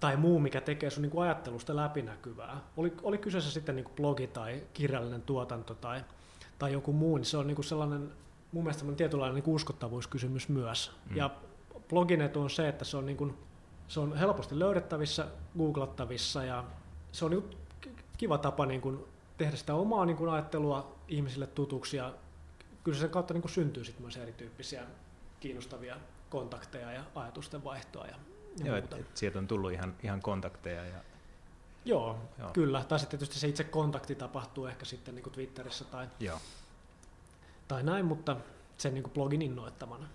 tai 0.00 0.16
muu, 0.16 0.38
mikä 0.38 0.60
tekee 0.60 0.90
sun 0.90 1.02
niin 1.02 1.22
ajattelusta 1.22 1.76
läpinäkyvää. 1.76 2.60
Oli, 2.76 2.92
oli 3.02 3.18
kyseessä 3.18 3.50
sitten 3.50 3.76
niin 3.76 3.84
kuin 3.84 3.96
blogi 3.96 4.26
tai 4.26 4.62
kirjallinen 4.74 5.22
tuotanto 5.22 5.74
tai, 5.74 6.04
tai 6.58 6.72
joku 6.72 6.92
muu, 6.92 7.16
niin 7.16 7.24
se 7.24 7.36
on 7.36 7.46
niin 7.46 7.54
kuin 7.54 7.64
sellainen 7.64 8.12
mun 8.52 8.64
mielestä 8.64 8.84
tietynlainen 8.96 9.34
niin 9.34 9.54
uskottavuuskysymys 9.54 10.48
myös. 10.48 10.92
Mm. 11.10 11.16
Ja 11.16 11.30
blogin 11.88 12.20
etu 12.20 12.42
on 12.42 12.50
se, 12.50 12.68
että 12.68 12.84
se 12.84 12.96
on, 12.96 13.06
niin 13.06 13.16
kuin, 13.16 13.34
se 13.88 14.00
on 14.00 14.16
helposti 14.16 14.58
löydettävissä, 14.58 15.26
googlattavissa 15.58 16.44
ja 16.44 16.64
se 17.12 17.24
on 17.24 17.30
niin 17.30 17.42
kuin 17.42 17.56
kiva 18.18 18.38
tapa 18.38 18.66
niin 18.66 18.80
kuin 18.80 19.04
tehdä 19.38 19.56
sitä 19.56 19.74
omaa 19.74 20.06
niin 20.06 20.16
kuin 20.16 20.30
ajattelua 20.30 20.96
ihmisille 21.08 21.46
tutuksi 21.46 21.96
ja 21.96 22.14
kyllä 22.84 22.98
sen 22.98 23.10
kautta 23.10 23.34
niin 23.34 23.42
kuin 23.42 23.52
syntyy 23.52 23.84
sitten 23.84 24.02
myös 24.02 24.16
erityyppisiä 24.16 24.82
kiinnostavia 25.40 25.96
kontakteja 26.30 26.92
ja 26.92 27.04
ajatusten 27.14 27.64
vaihtoa. 27.64 28.06
Ja, 28.06 28.16
ja 28.58 28.66
Joo, 28.66 28.76
että 28.76 28.96
et 28.96 29.16
sieltä 29.16 29.38
on 29.38 29.48
tullut 29.48 29.72
ihan, 29.72 29.94
ihan 30.02 30.22
kontakteja. 30.22 30.86
Ja... 30.86 30.98
Joo, 31.84 32.18
Joo, 32.38 32.50
kyllä. 32.50 32.84
Tai 32.88 32.98
sitten 32.98 33.18
tietysti 33.18 33.40
se 33.40 33.48
itse 33.48 33.64
kontakti 33.64 34.14
tapahtuu 34.14 34.66
ehkä 34.66 34.84
sitten 34.84 35.14
niin 35.14 35.22
kuin 35.22 35.32
Twitterissä 35.32 35.84
tai, 35.84 36.06
Joo. 36.20 36.38
tai 37.68 37.82
näin, 37.82 38.04
mutta 38.04 38.36
sen 38.78 38.94
niin 38.94 39.02
kuin 39.02 39.12
blogin 39.12 39.42
innoittamana. 39.42 40.08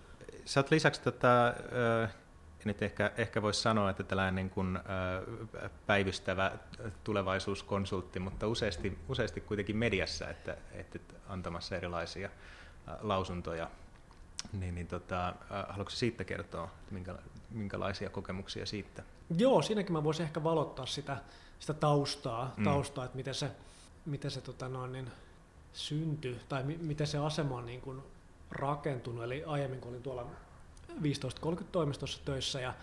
Sä 0.45 0.59
oot 0.59 0.71
lisäksi 0.71 1.01
tätä, 1.01 1.47
äh, 2.03 2.13
nyt 2.65 2.81
ehkä, 2.81 3.11
ehkä 3.17 3.41
voisi 3.41 3.61
sanoa, 3.61 3.89
että 3.89 4.03
tällainen 4.03 4.35
niin 4.35 4.49
kuin, 4.49 4.77
äh, 4.77 5.71
päivystävä 5.87 6.51
tulevaisuuskonsultti, 7.03 8.19
mutta 8.19 8.47
useasti, 8.47 8.99
useasti 9.09 9.41
kuitenkin 9.41 9.77
mediassa, 9.77 10.29
että, 10.29 10.57
että 10.71 10.99
antamassa 11.27 11.75
erilaisia 11.75 12.29
äh, 12.89 12.95
lausuntoja 13.01 13.69
niin, 14.53 14.75
niin 14.75 14.87
tota, 14.87 15.33
haluatko 15.49 15.89
siitä 15.89 16.23
kertoa, 16.23 16.69
minkä, 16.91 17.15
minkälaisia 17.49 18.09
kokemuksia 18.09 18.65
siitä? 18.65 19.03
Joo, 19.37 19.61
siinäkin 19.61 19.93
mä 19.93 20.03
voisin 20.03 20.25
ehkä 20.25 20.43
valottaa 20.43 20.85
sitä, 20.85 21.17
sitä 21.59 21.73
taustaa, 21.73 22.53
mm. 22.57 22.63
taustaa 22.63 23.05
että 23.05 23.17
miten 23.17 23.35
se, 23.35 23.51
miten 24.05 24.31
se 24.31 24.41
tota 24.41 24.69
noin, 24.69 24.91
niin, 24.91 25.11
syntyi 25.73 26.39
tai 26.49 26.63
mi, 26.63 26.77
miten 26.81 27.07
se 27.07 27.17
asema 27.17 27.57
on 27.57 27.65
niin 27.65 27.81
kuin 27.81 28.01
rakentunut. 28.51 29.23
Eli 29.23 29.43
aiemmin 29.43 29.81
kun 29.81 29.89
olin 29.91 30.03
tuolla 30.03 30.21
1530 30.21 31.71
toimistossa 31.71 32.21
töissä 32.25 32.61
ja 32.61 32.73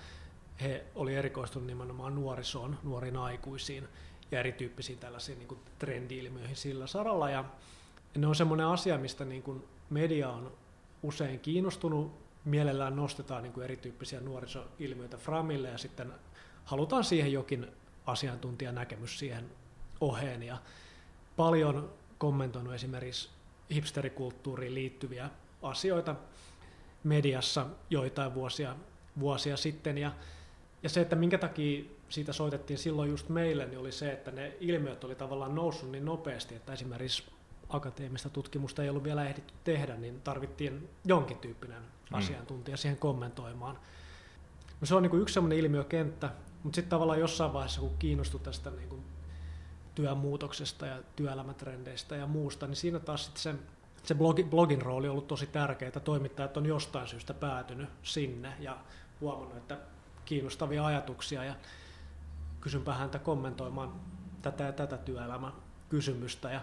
he 0.60 0.84
oli 0.94 1.14
erikoistunut 1.14 1.66
nimenomaan 1.66 2.14
nuorisoon, 2.14 2.78
nuoriin 2.82 3.16
aikuisiin 3.16 3.88
ja 4.30 4.40
erityyppisiin 4.40 4.98
tällaisiin 4.98 5.38
niin 5.38 5.48
kuin 5.48 5.60
trendi-ilmiöihin 5.78 6.56
sillä 6.56 6.86
saralla. 6.86 7.30
Ja 7.30 7.44
ne 8.16 8.26
on 8.26 8.34
semmoinen 8.34 8.66
asia, 8.66 8.98
mistä 8.98 9.24
niin 9.24 9.42
kuin 9.42 9.64
media 9.90 10.28
on 10.28 10.52
usein 11.02 11.40
kiinnostunut, 11.40 12.12
mielellään 12.44 12.96
nostetaan 12.96 13.42
niin 13.42 13.52
kuin 13.52 13.64
erityyppisiä 13.64 14.20
nuorisoilmiöitä 14.20 15.16
framille 15.16 15.68
ja 15.68 15.78
sitten 15.78 16.12
halutaan 16.64 17.04
siihen 17.04 17.32
jokin 17.32 17.66
asiantuntijanäkemys 18.06 19.18
siihen 19.18 19.50
oheen. 20.00 20.42
Ja 20.42 20.58
paljon 21.36 21.92
kommentoinut 22.18 22.74
esimerkiksi 22.74 23.28
hipsterikulttuuriin 23.74 24.74
liittyviä 24.74 25.30
asioita 25.62 26.16
mediassa 27.04 27.66
joitain 27.90 28.34
vuosia, 28.34 28.76
vuosia 29.20 29.56
sitten. 29.56 29.98
Ja, 29.98 30.12
ja 30.82 30.88
se, 30.88 31.00
että 31.00 31.16
minkä 31.16 31.38
takia 31.38 31.84
siitä 32.08 32.32
soitettiin 32.32 32.78
silloin 32.78 33.10
just 33.10 33.28
meille, 33.28 33.66
niin 33.66 33.78
oli 33.78 33.92
se, 33.92 34.12
että 34.12 34.30
ne 34.30 34.56
ilmiöt 34.60 35.04
oli 35.04 35.14
tavallaan 35.14 35.54
noussut 35.54 35.90
niin 35.90 36.04
nopeasti, 36.04 36.54
että 36.54 36.72
esimerkiksi 36.72 37.24
akateemista 37.68 38.30
tutkimusta 38.30 38.82
ei 38.82 38.88
ollut 38.88 39.04
vielä 39.04 39.28
ehditty 39.28 39.54
tehdä, 39.64 39.96
niin 39.96 40.20
tarvittiin 40.20 40.88
jonkin 41.04 41.38
tyyppinen 41.38 41.82
mm. 41.82 42.18
asiantuntija 42.18 42.76
siihen 42.76 42.98
kommentoimaan. 42.98 43.78
No 44.80 44.86
se 44.86 44.94
on 44.94 45.02
niin 45.02 45.10
kuin 45.10 45.22
yksi 45.22 45.32
sellainen 45.32 45.58
ilmiökenttä, 45.58 46.30
mutta 46.62 46.76
sitten 46.76 46.90
tavallaan 46.90 47.20
jossain 47.20 47.52
vaiheessa, 47.52 47.80
kun 47.80 47.98
kiinnostui 47.98 48.40
tästä 48.40 48.70
niin 48.70 48.88
kuin 48.88 49.02
työn 49.94 50.18
muutoksesta 50.18 50.86
ja 50.86 51.02
työelämätrendeistä 51.16 52.16
ja 52.16 52.26
muusta, 52.26 52.66
niin 52.66 52.76
siinä 52.76 52.98
taas 52.98 53.24
sitten 53.24 53.42
se, 53.42 53.54
se 54.02 54.14
blogi, 54.14 54.44
blogin 54.44 54.82
rooli 54.82 55.08
on 55.08 55.12
ollut 55.12 55.28
tosi 55.28 55.46
tärkeää. 55.46 55.90
Toimittajat 55.90 56.56
on 56.56 56.66
jostain 56.66 57.08
syystä 57.08 57.34
päätynyt 57.34 57.88
sinne 58.02 58.52
ja 58.60 58.76
huomannut, 59.20 59.56
että 59.56 59.78
kiinnostavia 60.24 60.86
ajatuksia 60.86 61.44
ja 61.44 61.54
kysynpä 62.60 62.94
häntä 62.94 63.18
kommentoimaan 63.18 63.92
tätä 64.42 64.64
ja 64.64 64.72
tätä 64.72 64.96
työelämän 64.96 65.52
kysymystä. 65.88 66.52
Ja 66.52 66.60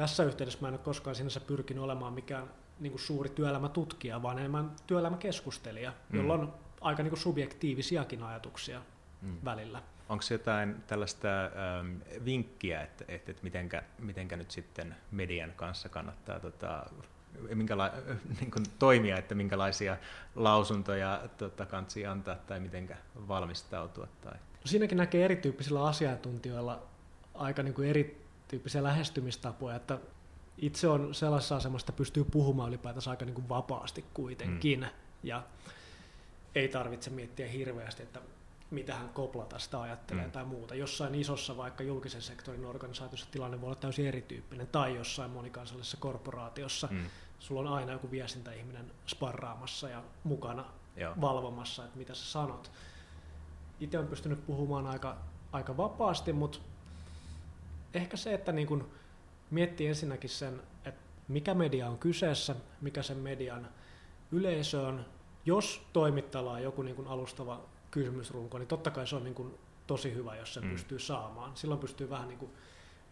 tässä 0.00 0.24
yhteydessä 0.24 0.58
mä 0.62 0.68
en 0.68 0.74
ole 0.74 0.80
koskaan 0.80 1.16
sinänsä 1.16 1.40
pyrkinyt 1.40 1.82
olemaan 1.84 2.12
mikään 2.12 2.50
niin 2.78 2.90
kuin 2.90 3.00
suuri 3.00 3.28
työelämätutkija, 3.28 4.22
vaan 4.22 4.38
enemmän 4.38 4.70
työelämäkeskustelija, 4.86 5.92
mm. 6.10 6.18
jolla 6.18 6.34
on 6.34 6.54
aika 6.80 7.02
niin 7.02 7.10
kuin 7.10 7.20
subjektiivisiakin 7.20 8.22
ajatuksia 8.22 8.82
mm. 9.22 9.36
välillä. 9.44 9.82
Onko 10.08 10.24
jotain 10.30 10.76
tällaista 10.86 11.28
ähm, 11.44 11.96
vinkkiä, 12.24 12.82
että, 12.82 13.04
että, 13.08 13.30
että 13.30 13.42
mitenkä, 13.42 13.82
mitenkä 13.98 14.36
nyt 14.36 14.50
sitten 14.50 14.96
median 15.10 15.52
kanssa 15.56 15.88
kannattaa 15.88 16.40
tota, 16.40 16.86
minkäla- 17.54 17.92
niin 18.40 18.50
kuin 18.50 18.64
toimia, 18.78 19.18
että 19.18 19.34
minkälaisia 19.34 19.96
lausuntoja 20.34 21.22
tota, 21.38 21.66
kansi 21.66 22.06
antaa 22.06 22.34
tai 22.34 22.60
mitenkä 22.60 22.96
valmistautua? 23.28 24.08
Tai... 24.20 24.34
No 24.34 24.64
siinäkin 24.64 24.98
näkee 24.98 25.24
erityyppisillä 25.24 25.84
asiantuntijoilla 25.84 26.82
aika 27.34 27.62
niin 27.62 27.74
kuin 27.74 27.88
eri 27.88 28.19
tyyppisiä 28.50 28.82
lähestymistapoja, 28.82 29.76
että 29.76 29.98
itse 30.58 30.88
on 30.88 31.14
sellaisessa 31.14 31.56
asemassa, 31.56 31.84
että 31.84 31.92
pystyy 31.92 32.24
puhumaan 32.24 32.68
ylipäätänsä 32.68 33.10
aika 33.10 33.24
niin 33.24 33.34
kuin 33.34 33.48
vapaasti 33.48 34.04
kuitenkin, 34.14 34.80
mm. 34.80 34.86
ja 35.22 35.42
ei 36.54 36.68
tarvitse 36.68 37.10
miettiä 37.10 37.48
hirveästi, 37.48 38.02
että 38.02 38.20
mitä 38.70 38.94
hän 38.94 39.08
koplata 39.08 39.58
sitä 39.58 39.80
ajattelee 39.80 40.24
mm. 40.24 40.30
tai 40.30 40.44
muuta. 40.44 40.74
Jossain 40.74 41.14
isossa 41.14 41.56
vaikka 41.56 41.82
julkisen 41.82 42.22
sektorin 42.22 42.64
organisaatiossa 42.64 43.26
tilanne 43.30 43.60
voi 43.60 43.66
olla 43.66 43.76
täysin 43.76 44.06
erityyppinen, 44.06 44.66
tai 44.66 44.94
jossain 44.94 45.30
monikansallisessa 45.30 45.96
korporaatiossa 46.00 46.88
mm. 46.90 47.04
sulla 47.38 47.60
on 47.60 47.76
aina 47.76 47.92
joku 47.92 48.10
viestintäihminen 48.10 48.90
sparraamassa 49.06 49.88
ja 49.88 50.02
mukana 50.24 50.64
Joo. 50.96 51.14
valvomassa, 51.20 51.84
että 51.84 51.98
mitä 51.98 52.14
sä 52.14 52.24
sanot. 52.24 52.70
Itse 53.80 53.98
on 53.98 54.06
pystynyt 54.06 54.46
puhumaan 54.46 54.86
aika, 54.86 55.16
aika 55.52 55.76
vapaasti, 55.76 56.32
mutta 56.32 56.58
ehkä 57.94 58.16
se, 58.16 58.34
että 58.34 58.52
niin 58.52 58.66
kun 58.66 58.90
miettii 59.50 59.86
ensinnäkin 59.86 60.30
sen, 60.30 60.62
että 60.84 61.00
mikä 61.28 61.54
media 61.54 61.88
on 61.88 61.98
kyseessä, 61.98 62.54
mikä 62.80 63.02
sen 63.02 63.16
median 63.16 63.68
yleisö 64.32 64.80
on. 64.80 65.06
Jos 65.46 65.82
toimittajalla 65.92 66.52
on 66.52 66.62
joku 66.62 66.82
niin 66.82 66.96
kun 66.96 67.06
alustava 67.06 67.60
kysymysrunko, 67.90 68.58
niin 68.58 68.68
totta 68.68 68.90
kai 68.90 69.06
se 69.06 69.16
on 69.16 69.24
niin 69.24 69.34
kun 69.34 69.58
tosi 69.86 70.14
hyvä, 70.14 70.36
jos 70.36 70.54
sen 70.54 70.64
mm. 70.64 70.70
pystyy 70.70 70.98
saamaan. 70.98 71.56
Silloin 71.56 71.80
pystyy 71.80 72.10
vähän 72.10 72.28
niin 72.28 72.38
kun 72.38 72.50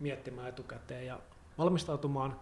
miettimään 0.01 0.49
etukäteen 0.49 1.07
ja 1.07 1.21
valmistautumaan. 1.59 2.41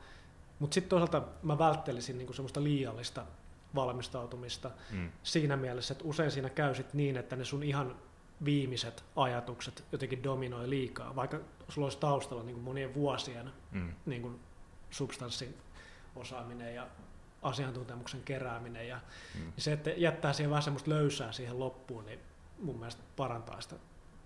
Mutta 0.59 0.75
sitten 0.75 0.90
toisaalta 0.90 1.22
mä 1.42 1.59
välttelisin 1.59 2.18
niin 2.18 2.35
semmoista 2.35 2.62
liiallista 2.62 3.27
valmistautumista 3.75 4.70
mm. 4.90 5.11
siinä 5.22 5.57
mielessä, 5.57 5.92
että 5.92 6.05
usein 6.05 6.31
siinä 6.31 6.51
käy 6.51 6.75
sit 6.75 6.94
niin, 6.94 7.16
että 7.16 7.37
ne 7.37 7.44
sun 7.44 7.62
ihan 7.62 7.96
viimeiset 8.44 9.05
ajatukset 9.16 9.85
jotenkin 9.92 10.25
dominoi 10.25 10.70
liikaa, 10.70 11.16
vaikka 11.16 11.40
sulla 11.68 11.87
olisi 11.87 11.98
taustalla 11.98 12.42
niin 12.42 12.55
kuin 12.55 12.64
monien 12.64 12.94
vuosien 12.94 13.52
mm. 13.72 13.92
niin 14.07 14.22
kuin 14.22 14.40
substanssin 14.90 15.55
osaaminen 16.16 16.74
ja 16.74 16.87
asiantuntemuksen 17.42 18.22
kerääminen. 18.22 18.88
Ja 18.88 19.00
mm. 19.35 19.52
se, 19.59 19.72
että 19.72 19.90
jättää 19.90 20.33
siihen 20.33 20.50
vähän 20.50 20.62
semmoista 20.62 20.90
löysää 20.90 21.33
siihen 21.33 21.59
loppuun, 21.59 22.07
niin 22.07 22.18
mun 22.59 22.76
mielestä 22.79 23.02
parantaa 23.16 23.61
sitä 23.61 23.76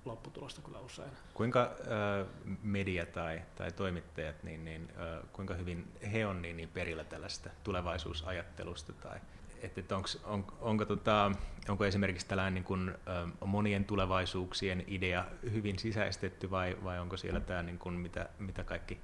lopputulosta 0.04 0.62
kyllä 0.62 0.80
usein. 0.80 1.10
Kuinka 1.34 1.62
äh, 1.62 2.26
media 2.62 3.06
tai, 3.06 3.42
tai 3.56 3.72
toimittajat, 3.72 4.42
niin, 4.42 4.64
niin 4.64 4.88
äh, 4.90 5.30
kuinka 5.32 5.54
hyvin 5.54 5.92
he 6.12 6.26
on 6.26 6.42
niin, 6.42 6.56
niin 6.56 6.68
perillä 6.68 7.04
tällaista 7.04 7.50
tulevaisuusajattelusta 7.64 8.92
tai 8.92 9.20
että 9.62 9.80
et 9.80 9.92
onks, 9.92 10.18
on, 10.24 10.44
onko, 10.60 10.84
tota, 10.84 11.32
onko 11.68 11.84
esimerkiksi 11.84 12.26
tällainen 12.26 12.54
niin 12.54 12.64
kuin, 12.64 12.88
äh, 12.88 13.32
monien 13.44 13.84
tulevaisuuksien 13.84 14.84
idea 14.86 15.24
hyvin 15.52 15.78
sisäistetty 15.78 16.50
vai, 16.50 16.76
vai 16.84 16.98
onko 17.00 17.16
siellä 17.16 17.40
tämä, 17.40 17.62
niin 17.62 17.78
kuin, 17.78 17.94
mitä, 17.94 18.28
mitä 18.38 18.64
kaikki 18.64 18.98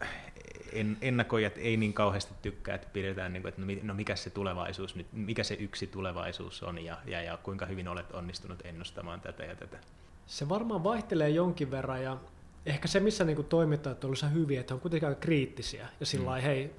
äh, 0.00 0.08
en, 0.72 0.96
ennakoijat 1.02 1.58
ei 1.58 1.76
niin 1.76 1.92
kauheasti 1.92 2.34
tykkää, 2.42 2.74
että 2.74 2.88
pidetään, 2.92 3.32
niin 3.32 3.42
kuin, 3.42 3.48
että 3.48 3.60
no, 3.60 3.66
no 3.82 3.94
mikä 3.94 4.16
se 4.16 4.30
tulevaisuus 4.30 4.96
nyt, 4.96 5.06
mikä 5.12 5.44
se 5.44 5.54
yksi 5.54 5.86
tulevaisuus 5.86 6.62
on 6.62 6.84
ja, 6.84 6.96
ja, 7.06 7.22
ja 7.22 7.36
kuinka 7.36 7.66
hyvin 7.66 7.88
olet 7.88 8.12
onnistunut 8.12 8.58
ennustamaan 8.64 9.20
tätä 9.20 9.44
ja 9.44 9.56
tätä. 9.56 9.78
Se 10.26 10.48
varmaan 10.48 10.84
vaihtelee 10.84 11.28
jonkin 11.28 11.70
verran 11.70 12.02
ja 12.02 12.16
ehkä 12.66 12.88
se, 12.88 13.00
missä 13.00 13.24
niin 13.24 13.44
toimittajat 13.44 14.04
on 14.04 14.14
hyviä, 14.32 14.60
että 14.60 14.74
on 14.74 14.80
kuitenkin 14.80 15.08
aika 15.08 15.20
kriittisiä 15.20 15.88
ja 16.00 16.06
sillä 16.06 16.36
mm. 16.36 16.42
hei, 16.42 16.74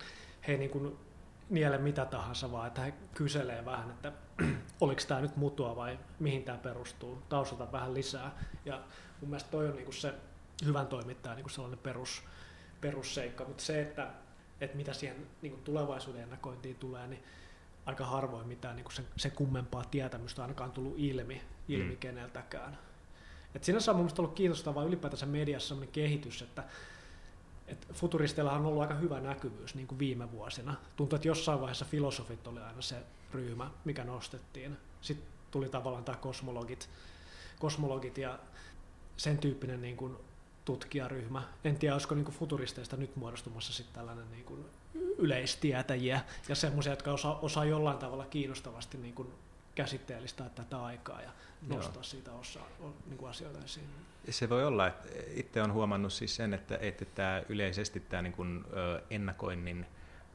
hei 0.47 0.57
niin 0.57 0.69
kuin 0.69 0.97
niele 1.49 1.77
mitä 1.77 2.05
tahansa, 2.05 2.51
vaan 2.51 2.67
että 2.67 2.81
he 2.81 2.93
kyselee 3.13 3.65
vähän, 3.65 3.89
että 3.89 4.11
oliko 4.81 5.01
tämä 5.07 5.21
nyt 5.21 5.35
mutua 5.35 5.75
vai 5.75 5.99
mihin 6.19 6.43
tämä 6.43 6.57
perustuu, 6.57 7.23
taustata 7.29 7.71
vähän 7.71 7.93
lisää. 7.93 8.31
Ja 8.65 8.81
mun 9.21 9.29
mielestä 9.29 9.51
toi 9.51 9.67
on 9.67 9.75
niin 9.75 9.85
kuin 9.85 9.95
se 9.95 10.13
hyvän 10.65 10.87
toimittajan 10.87 11.35
niin 11.35 11.43
kuin 11.43 11.53
sellainen 11.53 11.79
perus, 11.79 12.23
perusseikka, 12.81 13.45
mutta 13.45 13.63
se, 13.63 13.81
että, 13.81 14.07
että 14.61 14.77
mitä 14.77 14.93
siihen 14.93 15.27
niin 15.41 15.51
kuin 15.51 15.63
tulevaisuuden 15.63 16.23
ennakointiin 16.23 16.75
tulee, 16.75 17.07
niin 17.07 17.23
aika 17.85 18.05
harvoin 18.05 18.47
mitään 18.47 18.75
niin 18.75 18.83
kuin 18.83 18.93
sen, 18.93 19.05
sen 19.17 19.31
kummempaa 19.31 19.83
tietämystä 19.83 20.41
ainakaan 20.41 20.71
tullut 20.71 20.95
ilmi, 20.97 21.41
ilmi 21.67 21.91
mm. 21.91 21.97
keneltäkään. 21.97 22.77
Et 23.55 23.63
sinänsä 23.63 23.91
on 23.91 23.97
mun 23.97 24.09
ollut 24.17 24.33
kiinnostavaa 24.33 24.83
ylipäätänsä 24.83 25.25
mediassa 25.25 25.75
kehitys, 25.91 26.41
että 26.41 26.63
et 27.69 27.87
futuristeillahan 27.93 28.61
on 28.61 28.67
ollut 28.67 28.81
aika 28.81 28.93
hyvä 28.93 29.19
näkyvyys 29.19 29.75
niin 29.75 29.87
kuin 29.87 29.99
viime 29.99 30.31
vuosina. 30.31 30.75
Tuntuu, 30.95 31.15
että 31.15 31.27
jossain 31.27 31.61
vaiheessa 31.61 31.85
filosofit 31.85 32.47
oli 32.47 32.59
aina 32.59 32.81
se 32.81 32.95
ryhmä, 33.33 33.71
mikä 33.85 34.03
nostettiin. 34.03 34.77
Sitten 35.01 35.27
tuli 35.51 35.69
tavallaan 35.69 36.03
tämä 36.03 36.17
kosmologit, 36.17 36.89
kosmologit 37.59 38.17
ja 38.17 38.39
sen 39.17 39.37
tyyppinen 39.37 39.81
niin 39.81 39.97
kuin 39.97 40.17
tutkijaryhmä. 40.65 41.43
En 41.63 41.75
tiedä, 41.75 41.95
olisiko 41.95 42.15
niin 42.15 42.25
kuin 42.25 42.35
futuristeista 42.35 42.97
nyt 42.97 43.15
muodostumassa 43.15 43.73
sitten 43.73 43.95
tällainen 43.95 44.31
niin 44.31 44.45
kuin 44.45 44.65
yleistietäjiä 45.17 46.21
ja 46.49 46.55
semmoisia, 46.55 46.93
jotka 46.93 47.11
osaa, 47.11 47.39
osaa 47.39 47.65
jollain 47.65 47.97
tavalla 47.97 48.25
kiinnostavasti 48.25 48.97
niin 48.97 49.13
kuin 49.13 49.27
käsitteellistää 49.75 50.49
tätä 50.49 50.83
aikaa 50.83 51.21
ja 51.21 51.31
nostaa 51.67 51.93
Joo. 51.93 52.03
siitä 52.03 52.31
osaa, 52.31 52.67
niin 53.05 53.17
kuin 53.17 53.29
asioita 53.29 53.65
esiin. 53.65 53.89
Se 54.29 54.49
voi 54.49 54.65
olla, 54.65 54.87
että 54.87 55.09
itse 55.33 55.61
olen 55.61 55.73
huomannut 55.73 56.13
siis 56.13 56.35
sen, 56.35 56.53
että, 56.53 56.77
että 56.81 57.05
tämä 57.05 57.43
yleisesti 57.49 57.99
tämä 57.99 58.21
niin 58.21 58.33
kuin, 58.33 58.65
ennakoinnin 59.09 59.85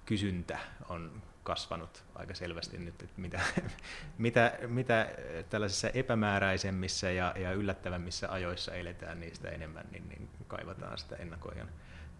kysyntä 0.04 0.58
on 0.88 1.22
kasvanut 1.42 2.04
aika 2.14 2.34
selvästi 2.34 2.78
nyt, 2.78 3.02
että 3.02 3.20
mitä, 3.20 3.40
mitä, 4.18 4.58
mitä 4.66 5.08
tällaisissa 5.50 5.88
epämääräisemmissä 5.88 7.10
ja, 7.10 7.34
ja 7.36 7.52
yllättävämmissä 7.52 8.32
ajoissa 8.32 8.74
eletään, 8.74 9.20
niistä 9.20 9.48
enemmän 9.48 9.86
niin, 9.90 10.08
niin 10.08 10.28
kaivataan 10.48 10.98
sitä 10.98 11.16
ennakoijan, 11.16 11.68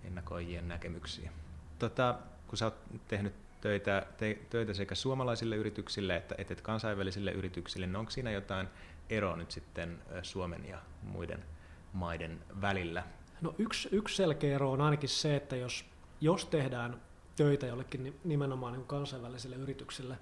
ennakoijien 0.04 0.68
näkemyksiä. 0.68 1.30
Tota, 1.78 2.18
kun 2.46 2.58
sä 2.58 2.64
oot 2.64 2.76
tehnyt 3.08 3.34
töitä, 3.64 4.06
te, 4.16 4.38
töitä 4.50 4.74
sekä 4.74 4.94
suomalaisille 4.94 5.56
yrityksille 5.56 6.16
että, 6.16 6.34
että 6.38 6.54
kansainvälisille 6.54 7.32
yrityksille, 7.32 7.86
niin 7.86 7.96
onko 7.96 8.10
siinä 8.10 8.30
jotain 8.30 8.68
eroa 9.10 9.36
nyt 9.36 9.50
sitten 9.50 9.98
Suomen 10.22 10.64
ja 10.68 10.78
muiden 11.02 11.44
maiden 11.92 12.40
välillä? 12.60 13.02
No 13.40 13.54
yksi, 13.58 13.88
yksi 13.92 14.16
selkeä 14.16 14.54
ero 14.54 14.72
on 14.72 14.80
ainakin 14.80 15.08
se, 15.08 15.36
että 15.36 15.56
jos, 15.56 15.84
jos 16.20 16.46
tehdään 16.46 17.00
töitä 17.36 17.66
jollekin 17.66 18.20
nimenomaan 18.24 18.72
niin 18.72 18.86
kansainvälisille 18.86 19.56
yrityksille, 19.56 20.18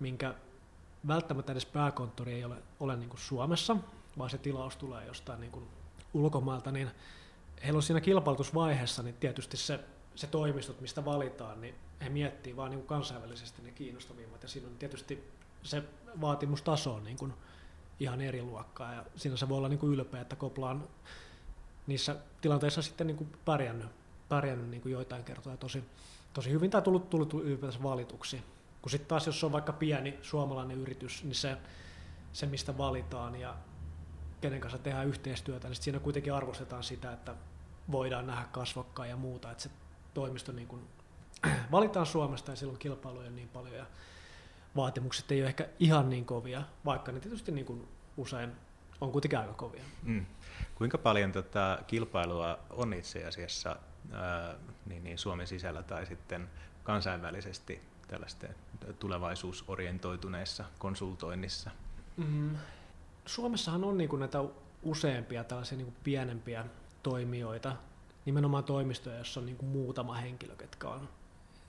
minkä 0.00 0.34
välttämättä 1.06 1.52
edes 1.52 1.66
pääkonttori 1.66 2.32
ei 2.32 2.44
ole, 2.44 2.56
ole 2.80 2.96
niin 2.96 3.08
kuin 3.08 3.20
Suomessa, 3.20 3.76
vaan 4.18 4.30
se 4.30 4.38
tilaus 4.38 4.76
tulee 4.76 5.06
jostain 5.06 5.40
niin 5.40 5.52
kuin 5.52 5.68
ulkomailta, 6.14 6.72
niin 6.72 6.90
heillä 7.64 7.76
on 7.76 7.82
siinä 7.82 8.00
kilpailutusvaiheessa 8.00 9.02
niin 9.02 9.14
tietysti 9.20 9.56
se, 9.56 9.80
se 10.14 10.26
toimistot, 10.26 10.80
mistä 10.80 11.04
valitaan, 11.04 11.60
niin 11.60 11.74
he 12.04 12.08
miettii 12.08 12.56
vaan 12.56 12.70
niin 12.70 12.86
kansainvälisesti 12.86 13.62
ne 13.62 13.70
kiinnostavimmat, 13.70 14.42
ja 14.42 14.48
siinä 14.48 14.68
on 14.68 14.78
tietysti 14.78 15.32
se 15.62 15.82
vaatimustaso 16.20 16.94
on 16.94 17.04
niin 17.04 17.16
kuin 17.16 17.32
ihan 18.00 18.20
eri 18.20 18.42
luokkaa, 18.42 18.94
ja 18.94 19.04
siinä 19.16 19.36
se 19.36 19.48
voi 19.48 19.58
olla 19.58 19.68
niin 19.68 19.78
kuin 19.78 19.92
ylpeä, 19.92 20.20
että 20.20 20.36
Koplaan 20.36 20.88
niissä 21.86 22.16
tilanteissa 22.40 22.82
sitten 22.82 23.06
niin 23.06 23.16
kuin 23.16 23.32
pärjännyt, 23.44 23.88
pärjännyt 24.28 24.68
niin 24.68 24.82
kuin 24.82 24.92
joitain 24.92 25.24
kertoja 25.24 25.56
tosi, 25.56 25.84
tosi 26.32 26.50
hyvin 26.50 26.70
tai 26.70 26.82
tullut, 26.82 27.10
tullut 27.10 27.34
ylipäätänsä 27.34 27.82
valituksi. 27.82 28.42
Kun 28.82 28.90
sitten 28.90 29.08
taas, 29.08 29.26
jos 29.26 29.44
on 29.44 29.52
vaikka 29.52 29.72
pieni 29.72 30.18
suomalainen 30.22 30.78
yritys, 30.78 31.24
niin 31.24 31.34
se, 31.34 31.56
se 32.32 32.46
mistä 32.46 32.78
valitaan 32.78 33.40
ja 33.40 33.56
kenen 34.40 34.60
kanssa 34.60 34.78
tehdään 34.78 35.06
yhteistyötä, 35.06 35.68
niin 35.68 35.82
siinä 35.82 35.98
kuitenkin 35.98 36.34
arvostetaan 36.34 36.82
sitä, 36.82 37.12
että 37.12 37.34
voidaan 37.92 38.26
nähdä 38.26 38.44
kasvokkaan 38.52 39.08
ja 39.08 39.16
muuta, 39.16 39.50
että 39.50 39.62
se 39.62 39.70
toimisto 40.14 40.52
niin 40.52 40.68
kuin 40.68 40.82
valitaan 41.72 42.06
Suomesta 42.06 42.52
ja 42.52 42.56
silloin 42.56 42.78
kilpailuja 42.78 43.26
on 43.26 43.36
niin 43.36 43.48
paljon 43.48 43.74
ja 43.74 43.86
vaatimukset 44.76 45.32
ei 45.32 45.40
ole 45.40 45.48
ehkä 45.48 45.68
ihan 45.80 46.10
niin 46.10 46.24
kovia, 46.24 46.62
vaikka 46.84 47.12
ne 47.12 47.20
tietysti 47.20 47.52
niin 47.52 47.66
kuin 47.66 47.88
usein 48.16 48.52
on 49.00 49.12
kuitenkin 49.12 49.38
aika 49.38 49.52
kovia. 49.52 49.82
Mm. 50.02 50.26
Kuinka 50.74 50.98
paljon 50.98 51.32
tota 51.32 51.78
kilpailua 51.86 52.58
on 52.70 52.94
itse 52.94 53.24
asiassa 53.24 53.76
ää, 54.12 54.54
niin, 54.86 55.04
niin 55.04 55.18
Suomen 55.18 55.46
sisällä 55.46 55.82
tai 55.82 56.06
sitten 56.06 56.48
kansainvälisesti 56.84 57.82
tällaisten 58.08 58.54
tulevaisuusorientoituneissa 58.98 60.64
konsultoinnissa? 60.78 61.70
Mm. 62.16 62.56
Suomessahan 63.26 63.84
on 63.84 63.98
niin 63.98 64.10
kuin 64.10 64.20
näitä 64.20 64.44
useampia 64.82 65.44
tällaisia 65.44 65.78
niin 65.78 65.86
kuin 65.86 65.96
pienempiä 66.04 66.64
toimijoita, 67.02 67.76
nimenomaan 68.24 68.64
toimistoja, 68.64 69.18
jossa 69.18 69.40
on 69.40 69.46
niin 69.46 69.56
kuin 69.56 69.68
muutama 69.68 70.14
henkilö, 70.14 70.56
ketkä 70.56 70.88
on 70.88 71.08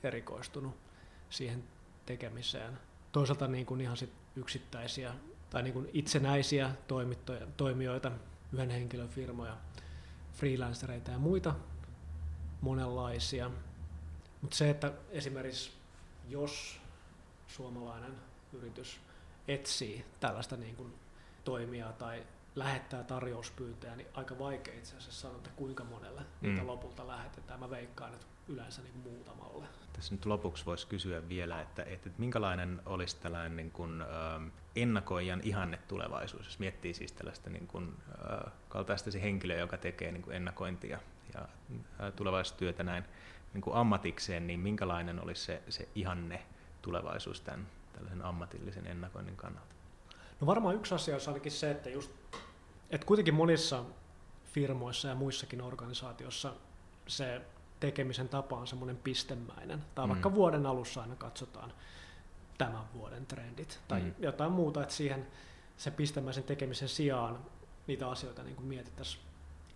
erikoistunut 0.04 0.76
siihen 1.30 1.64
tekemiseen. 2.06 2.80
Toisaalta 3.12 3.48
niin 3.48 3.66
kuin 3.66 3.82
ihan 3.82 3.98
sit 3.98 4.14
yksittäisiä 4.36 5.14
tai 5.50 5.64
niin 5.64 5.74
kuin 5.74 5.90
itsenäisiä 5.94 6.72
toimijoita, 7.58 8.12
yhden 8.54 8.70
henkilön 8.70 9.10
firmoja, 9.10 9.58
freelancereita 10.34 11.12
ja 11.12 11.20
muita 11.20 11.56
monenlaisia. 12.62 13.52
Mutta 14.42 14.58
se, 14.58 14.70
että 14.70 14.92
esimerkiksi 15.10 15.72
jos 16.30 16.80
suomalainen 17.48 18.16
yritys 18.54 19.00
etsii 19.48 20.06
tällaista 20.20 20.58
niin 20.58 20.76
kuin 20.76 20.94
toimijaa 21.44 21.94
tai 21.94 22.24
lähettää 22.56 23.04
tarjouspyyntöjä, 23.04 23.96
niin 23.96 24.08
aika 24.14 24.40
vaikea 24.40 24.74
itse 24.74 24.98
asiassa 24.98 25.22
sanoa, 25.22 25.38
että 25.38 25.50
kuinka 25.56 25.84
monelle 25.84 26.22
mm. 26.22 26.50
niitä 26.50 26.68
lopulta 26.68 27.08
lähetetään. 27.08 27.60
Mä 27.60 27.70
veikkaan, 27.70 28.14
että 28.14 28.26
yleensä 28.48 28.82
niin 28.82 28.98
muutamalle. 28.98 29.66
Tässä 29.94 30.16
nyt 30.16 30.26
lopuksi 30.26 30.66
voisi 30.66 30.88
kysyä 30.88 31.30
vielä, 31.30 31.62
että, 31.62 31.84
että, 31.84 32.10
että 32.10 32.20
minkälainen 32.20 32.82
olisi 32.86 33.18
tällainen 33.18 33.56
niin 33.56 33.72
kuin, 33.72 34.04
ennakoijan 34.76 35.42
ihanne 35.44 35.78
tulevaisuus, 35.88 36.46
jos 36.46 36.60
miettii 36.60 36.94
siis 36.94 37.12
tällaista 37.12 37.50
niin 37.50 37.68
kuin, 37.68 37.98
äh, 38.32 38.52
kaltaista 38.70 39.20
henkilöä, 39.22 39.58
joka 39.58 39.78
tekee 39.78 40.12
niin 40.12 40.22
kuin 40.24 40.36
ennakointia 40.36 41.00
ja 41.34 41.42
äh, 41.42 42.14
tulevaisuustyötä 42.16 42.84
näin 42.84 43.04
niin 43.54 43.62
kuin 43.62 43.76
ammatikseen, 43.76 44.48
niin 44.48 44.60
minkälainen 44.60 45.24
olisi 45.24 45.44
se, 45.44 45.62
se 45.70 45.88
ihanne 45.96 46.46
tulevaisuus 46.82 47.42
tämän 47.42 47.68
tällaisen 47.94 48.26
ammatillisen 48.26 48.88
ennakoinnin 48.88 49.36
kannalta? 49.36 49.73
No 50.42 50.48
varmaan 50.48 50.76
yksi 50.76 50.96
asia 50.96 51.16
olisi 51.16 51.30
ainakin 51.30 51.52
se, 51.52 51.72
että, 51.72 51.90
just, 51.90 52.12
että 52.90 53.08
kuitenkin 53.08 53.34
monissa 53.34 53.84
firmoissa 54.44 55.08
ja 55.08 55.16
muissakin 55.16 55.62
organisaatioissa 55.62 56.54
se 57.08 57.42
tekemisen 57.80 58.30
tapa 58.30 58.58
on 58.58 58.68
semmoinen 58.68 58.98
pistemäinen. 58.98 59.84
Tai 59.96 60.06
mm. 60.06 60.10
vaikka 60.10 60.36
vuoden 60.36 60.66
alussa 60.66 61.02
aina 61.02 61.16
katsotaan 61.16 61.74
tämän 62.58 62.84
vuoden 62.94 63.26
trendit 63.26 63.80
tai 63.88 64.02
mm. 64.02 64.14
jotain 64.20 64.52
muuta, 64.52 64.82
että 64.82 64.94
siihen 64.94 65.28
se 65.78 65.92
pistemäisen 65.92 66.44
tekemisen 66.44 66.90
sijaan 66.90 67.40
niitä 67.88 68.10
asioita 68.10 68.44
niin 68.44 68.56
kuin 68.56 68.66
mietittäisiin 68.66 69.24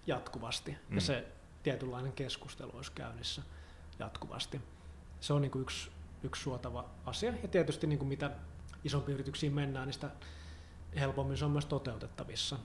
jatkuvasti 0.07 0.71
mm. 0.71 0.95
ja 0.95 1.01
se 1.01 1.27
tietynlainen 1.63 2.13
keskustelu 2.13 2.71
olisi 2.73 2.91
käynnissä 2.91 3.41
jatkuvasti. 3.99 4.61
Se 5.19 5.33
on 5.33 5.41
niin 5.41 5.51
kuin 5.51 5.61
yksi, 5.61 5.91
yksi 6.23 6.43
suotava 6.43 6.89
asia 7.05 7.33
ja 7.41 7.47
tietysti 7.47 7.87
niin 7.87 7.99
kuin 7.99 8.09
mitä 8.09 8.31
isompiin 8.83 9.13
yrityksiin 9.13 9.53
mennään, 9.53 9.87
niin 9.87 9.93
sitä 9.93 10.09
helpommin 10.99 11.37
se 11.37 11.45
on 11.45 11.51
myös 11.51 11.65
toteutettavissa. 11.65 12.57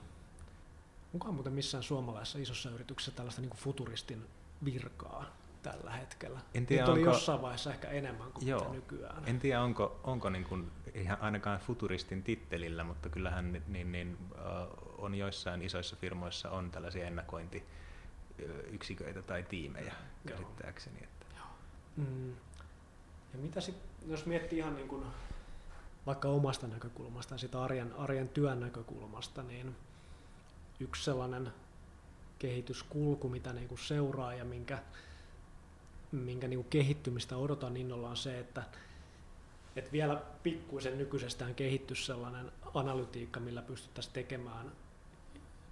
Onkohan 1.13 1.33
muuten 1.33 1.53
missään 1.53 1.83
suomalaisessa 1.83 2.39
isossa 2.39 2.69
yrityksessä 2.69 3.11
tällaista 3.11 3.41
niin 3.41 3.51
futuristin 3.55 4.27
virkaa 4.65 5.25
tällä 5.63 5.91
hetkellä? 5.91 6.39
En 6.53 6.65
tiedä, 6.65 6.83
Nyt 6.83 6.89
oli 6.89 6.99
onko- 6.99 7.11
jossain 7.11 7.41
vaiheessa 7.41 7.71
ehkä 7.71 7.87
enemmän 7.87 8.31
kuin 8.31 8.47
Joo. 8.47 8.59
mitä 8.59 8.71
nykyään. 8.73 9.23
En 9.25 9.39
tiedä, 9.39 9.61
onko, 9.61 9.99
onko 10.03 10.29
niin 10.29 10.43
kuin, 10.43 10.71
ihan 10.93 11.17
ainakaan 11.21 11.59
futuristin 11.59 12.23
tittelillä, 12.23 12.83
mutta 12.83 13.09
kyllähän 13.09 13.61
niin, 13.67 13.91
niin, 13.91 14.17
äh, 14.37 14.43
on 14.97 15.15
joissain 15.15 15.61
isoissa 15.61 15.95
firmoissa 15.95 16.49
on 16.49 16.71
tällaisia 16.71 17.07
ennakointiyksiköitä 17.07 19.21
tai 19.21 19.43
tiimejä 19.43 19.85
Joo. 19.85 19.93
käsittääkseni. 20.37 20.99
Että. 21.03 21.25
Mm. 21.97 22.29
Ja 23.33 23.39
mitä 23.39 23.61
sitten, 23.61 24.11
jos 24.11 24.25
miettii 24.25 24.59
ihan 24.59 24.75
niin 24.75 24.87
kuin 24.87 25.05
vaikka 26.05 26.27
omasta 26.27 26.67
näkökulmasta 26.67 27.33
ja 27.33 27.37
sitä 27.37 27.63
arjen, 27.63 27.93
arjen 27.93 28.29
työn 28.29 28.59
näkökulmasta, 28.59 29.43
niin 29.43 29.75
yksi 30.79 31.03
sellainen 31.03 31.53
kehityskulku, 32.39 33.29
mitä 33.29 33.53
niin 33.53 33.67
kuin 33.67 33.79
seuraa 33.79 34.33
ja 34.33 34.45
minkä, 34.45 34.79
minkä 36.11 36.47
niin 36.47 36.59
kuin 36.59 36.69
kehittymistä 36.69 37.37
odotan 37.37 37.77
innolla 37.77 38.09
on 38.09 38.17
se, 38.17 38.39
että, 38.39 38.63
että 39.75 39.91
vielä 39.91 40.21
pikkuisen 40.43 40.97
nykyisestään 40.97 41.55
kehittyisi 41.55 42.05
sellainen 42.05 42.51
analytiikka, 42.73 43.39
millä 43.39 43.61
pystyttäisiin 43.61 44.13
tekemään 44.13 44.71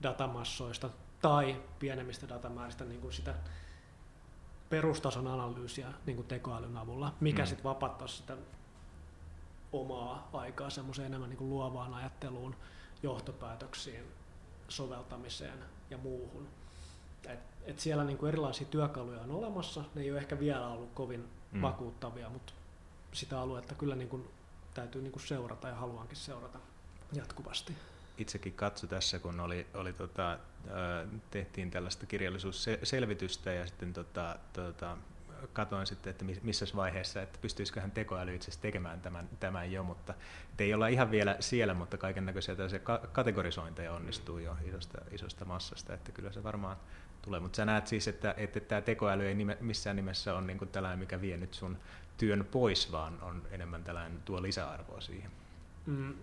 datamassoista 0.04 0.90
tai 1.22 1.62
pienemmistä 1.80 2.30
datamääristä 2.30 2.86
niin 2.86 3.02
kuin 3.02 3.14
sitä 3.14 3.36
perustason 4.70 5.28
analyysiä 5.28 5.94
niin 6.06 6.16
kuin 6.16 6.28
tekoälyn 6.28 6.78
avulla, 6.78 7.14
mikä 7.20 7.42
mm. 7.42 7.48
sitten 7.48 7.64
vapauttaisi 7.64 8.18
sitä 8.18 8.38
omaa 9.74 10.30
aikaa 10.34 10.70
semmoiseen 10.70 11.06
enemmän 11.06 11.30
niin 11.30 11.38
kuin 11.38 11.50
luovaan 11.50 11.94
ajatteluun, 11.94 12.56
johtopäätöksiin, 13.04 14.04
soveltamiseen 14.70 15.60
ja 15.90 15.98
muuhun. 15.98 16.48
Et, 17.28 17.40
et 17.66 17.80
siellä 17.80 18.04
niin 18.04 18.18
kuin 18.18 18.30
erilaisia 18.30 18.68
työkaluja 18.68 19.22
on 19.22 19.32
olemassa, 19.32 19.84
ne 19.96 20.02
ei 20.02 20.12
ole 20.12 20.20
ehkä 20.20 20.40
vielä 20.40 20.68
ollut 20.68 20.92
kovin 20.94 21.30
Mm. 21.52 21.62
vakuuttavia, 21.62 22.30
mutta 22.30 22.54
sitä 23.14 23.42
aluetta 23.42 23.76
kyllä 23.76 23.96
niin 23.96 24.10
kuin 24.10 24.30
täytyy 24.74 25.02
niin 25.02 25.12
kuin 25.12 25.24
seurata 25.28 25.68
ja 25.68 25.76
haluankin 25.76 26.18
seurata 26.18 26.60
jatkuvasti. 27.14 27.74
Itsekin 28.18 28.54
katso 28.54 28.88
tässä, 28.88 29.20
kun 29.20 29.40
oli, 29.40 29.68
oli 29.74 29.94
tota, 29.94 30.40
tehtiin 31.32 31.72
tällaista 31.72 32.06
kirjallisuusselvitystä 32.06 33.54
ja 33.54 33.68
sitten 33.68 33.94
tota, 33.94 34.36
tota, 34.54 34.98
katoin 35.54 35.88
sitten, 35.88 36.12
että 36.12 36.26
mis- 36.26 36.44
missä 36.44 36.66
vaiheessa, 36.76 37.22
että 37.22 37.40
pystyisiköhän 37.42 37.92
tekoäly 37.92 38.36
itse 38.36 38.46
asiassa 38.46 38.62
tekemään 38.62 39.02
tämän, 39.02 39.30
tämän 39.40 39.72
jo, 39.72 39.84
mutta 39.84 40.14
ei 40.60 40.74
olla 40.74 40.88
ihan 40.88 41.12
vielä 41.12 41.36
siellä, 41.40 41.74
mutta 41.74 41.98
kaiken 41.98 42.26
näköisiä 42.26 42.56
tällaisia 42.56 42.80
ka- 42.80 43.02
kategorisointeja 43.12 43.94
onnistuu 43.94 44.38
jo 44.38 44.58
isosta, 44.68 45.02
isosta 45.12 45.46
massasta, 45.46 45.94
että 45.94 46.12
kyllä 46.12 46.32
se 46.32 46.44
varmaan 46.44 46.78
tulee. 47.22 47.40
Mutta 47.40 47.56
sä 47.56 47.66
näet 47.66 47.88
siis, 47.88 48.08
että, 48.08 48.34
että 48.38 48.60
tämä 48.60 48.82
tekoäly 48.82 49.28
ei 49.28 49.36
nime, 49.36 49.58
missään 49.62 49.96
nimessä 49.96 50.34
ole 50.34 50.42
niin 50.42 50.70
tällainen, 50.72 51.00
mikä 51.00 51.22
vie 51.22 51.38
nyt 51.38 51.54
sun 51.54 51.78
työn 52.18 52.48
pois, 52.52 52.92
vaan 52.92 53.22
on 53.22 53.42
enemmän 53.52 53.84
tällainen 53.84 54.22
tuo 54.26 54.42
lisäarvoa 54.42 55.02
siihen. 55.02 55.32
Mm. 55.86 56.14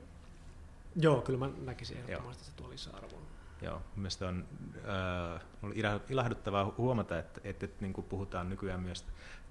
Joo, 0.96 1.20
kyllä 1.20 1.38
mä 1.38 1.50
näkisin 1.64 1.96
ehdottomasti, 1.96 2.40
että 2.40 2.50
se 2.50 2.56
tuo 2.56 2.70
lisäarvoa. 2.70 3.27
Joo, 3.62 3.82
mielestäni 3.96 4.28
on 4.28 4.44
äh, 4.76 5.42
ollut 5.62 5.76
ila- 5.76 6.00
ilahduttavaa 6.08 6.64
hu- 6.64 6.74
huomata, 6.78 7.18
että, 7.18 7.40
että, 7.44 7.64
että 7.64 7.76
niin 7.80 7.92
kuin 7.92 8.06
puhutaan 8.06 8.48
nykyään 8.48 8.80
myös 8.80 9.04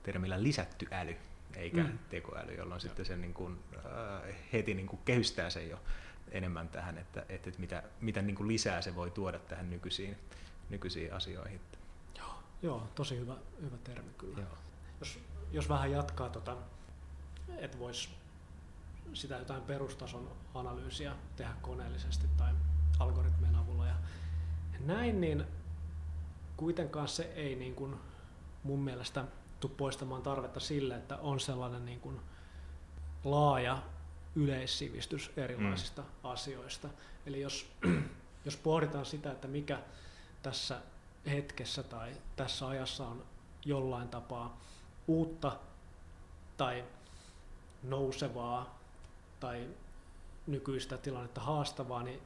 termillä 0.04 0.44
lisätty 0.44 0.88
äly, 0.92 1.16
eikä 1.56 1.84
mm. 1.84 2.00
Tekoäly, 2.10 2.54
jolloin 2.54 2.82
sitten 2.82 3.06
se 3.06 3.18
niin 3.18 3.34
kuin, 3.34 3.60
äh, 3.76 4.36
heti 4.54 4.74
niin 4.74 4.88
kuin 4.88 5.00
kehystää 5.06 5.50
sen 5.50 5.70
jo 5.70 5.80
enemmän 6.32 6.70
tähän, 6.70 6.98
että, 6.98 7.26
että, 7.30 7.50
että 7.50 7.60
mitä, 7.60 7.84
mitä 8.02 8.22
niin 8.22 8.36
kuin 8.36 8.48
lisää 8.48 8.82
se 8.82 8.96
voi 8.96 9.12
tuoda 9.12 9.40
tähän 9.40 9.70
nykyisiin, 9.70 10.18
nykyisiin 10.70 11.14
asioihin. 11.14 11.62
Joo, 12.62 12.88
tosi 12.96 13.18
hyvä, 13.18 13.36
hyvä 13.62 13.78
termi 13.84 14.10
kyllä. 14.18 14.40
Joo. 14.40 14.58
Jos, 15.00 15.20
jos 15.52 15.70
vähän 15.70 15.92
jatkaa, 15.92 16.30
tota, 16.30 16.58
että 17.58 17.80
voisi 17.80 18.10
sitä 19.14 19.36
jotain 19.36 19.62
perustason 19.62 20.32
analyysiä 20.54 21.16
tehdä 21.36 21.54
koneellisesti 21.62 22.28
tai 22.38 22.54
algoritmien 23.00 23.56
avulla 23.56 23.86
ja 23.86 23.96
näin, 24.80 25.22
niin 25.22 25.44
kuitenkaan 26.58 27.08
se 27.08 27.24
ei 27.24 27.56
niin 27.56 27.76
kuin 27.76 27.96
mun 28.64 28.80
mielestä 28.80 29.26
tule 29.60 29.72
poistamaan 29.78 30.22
tarvetta 30.22 30.60
sille, 30.60 30.96
että 30.96 31.18
on 31.18 31.40
sellainen 31.40 31.86
niin 31.86 32.00
kuin 32.00 32.20
laaja 33.24 33.82
yleissivistys 34.36 35.32
erilaisista 35.38 36.02
mm. 36.02 36.08
asioista. 36.24 36.90
Eli 37.26 37.42
jos, 37.42 37.72
jos 38.46 38.58
pohditaan 38.58 39.06
sitä, 39.06 39.32
että 39.32 39.48
mikä 39.48 39.80
tässä 40.44 40.82
hetkessä 41.26 41.84
tai 41.84 42.12
tässä 42.36 42.68
ajassa 42.68 43.08
on 43.08 43.24
jollain 43.66 44.10
tapaa 44.10 44.62
uutta 45.08 45.58
tai 46.58 46.84
nousevaa 47.84 48.80
tai 49.40 49.68
nykyistä 50.48 50.98
tilannetta 50.98 51.42
haastavaa, 51.42 52.04
niin 52.04 52.22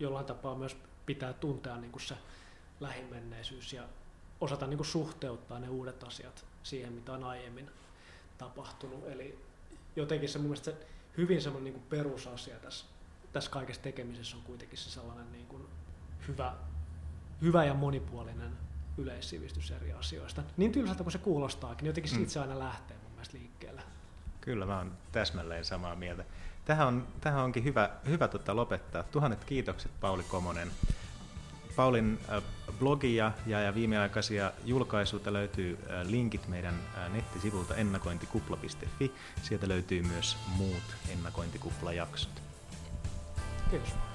jollain 0.00 0.26
tapaa 0.26 0.54
myös 0.54 0.76
pitää 1.06 1.32
tuntea 1.32 1.76
niin 1.76 1.92
kuin 1.92 2.02
se 2.02 2.14
lähimenneisyys 2.80 3.72
ja 3.72 3.82
osata 4.40 4.66
niin 4.66 4.78
kuin 4.78 4.86
suhteuttaa 4.86 5.58
ne 5.58 5.68
uudet 5.68 6.02
asiat 6.04 6.44
siihen, 6.62 6.92
mitä 6.92 7.12
on 7.12 7.24
aiemmin 7.24 7.70
tapahtunut. 8.38 9.08
Eli 9.08 9.38
jotenkin 9.96 10.28
se 10.28 10.38
mun 10.38 10.46
mielestä 10.46 10.70
se 10.70 10.76
hyvin 11.16 11.42
semmoinen 11.42 11.64
niin 11.64 11.74
kuin 11.74 11.90
perusasia 11.90 12.56
tässä, 12.56 12.86
tässä 13.32 13.50
kaikessa 13.50 13.82
tekemisessä 13.82 14.36
on 14.36 14.42
kuitenkin 14.42 14.78
se 14.78 14.90
sellainen 14.90 15.32
niin 15.32 15.46
kuin 15.46 15.66
hyvä, 16.28 16.54
hyvä 17.42 17.64
ja 17.64 17.74
monipuolinen 17.74 18.52
yleissivistys 18.98 19.70
eri 19.70 19.92
asioista. 19.92 20.42
Niin 20.56 20.72
tylsältä 20.72 21.02
kuin 21.02 21.12
se 21.12 21.18
kuulostaakin, 21.18 21.82
niin 21.84 21.90
jotenkin 21.90 22.12
Mm. 22.12 22.16
siitä 22.16 22.32
se 22.32 22.40
aina 22.40 22.58
lähtee 22.58 22.96
mun 23.02 23.12
mielestä 23.12 23.38
liikkeelle. 23.38 23.82
Kyllä, 24.40 24.66
mä 24.66 24.78
oon 24.78 24.92
täsmälleen 25.12 25.64
samaa 25.64 25.96
mieltä. 25.96 26.24
Tähän, 26.70 26.88
on, 26.88 27.06
tähän 27.20 27.44
onkin 27.44 27.64
hyvä, 27.64 27.90
hyvä 28.06 28.28
tota 28.28 28.56
lopettaa. 28.56 29.02
Tuhannet 29.02 29.44
kiitokset 29.44 29.90
Pauli 30.00 30.22
Komonen. 30.22 30.70
Paulin 31.76 32.18
äh, 32.32 32.42
blogia 32.78 33.32
ja, 33.46 33.60
ja 33.60 33.74
viimeaikaisia 33.74 34.52
julkaisuja 34.64 35.32
löytyy 35.32 35.78
äh, 35.90 36.06
linkit 36.06 36.48
meidän 36.48 36.74
äh, 36.98 37.12
nettisivulta 37.12 37.74
ennakointikupla.fi. 37.74 39.12
Sieltä 39.42 39.68
löytyy 39.68 40.02
myös 40.02 40.36
muut 40.56 40.96
ennakointikuplajaksot. 41.12 42.42
Kiitos. 43.70 44.09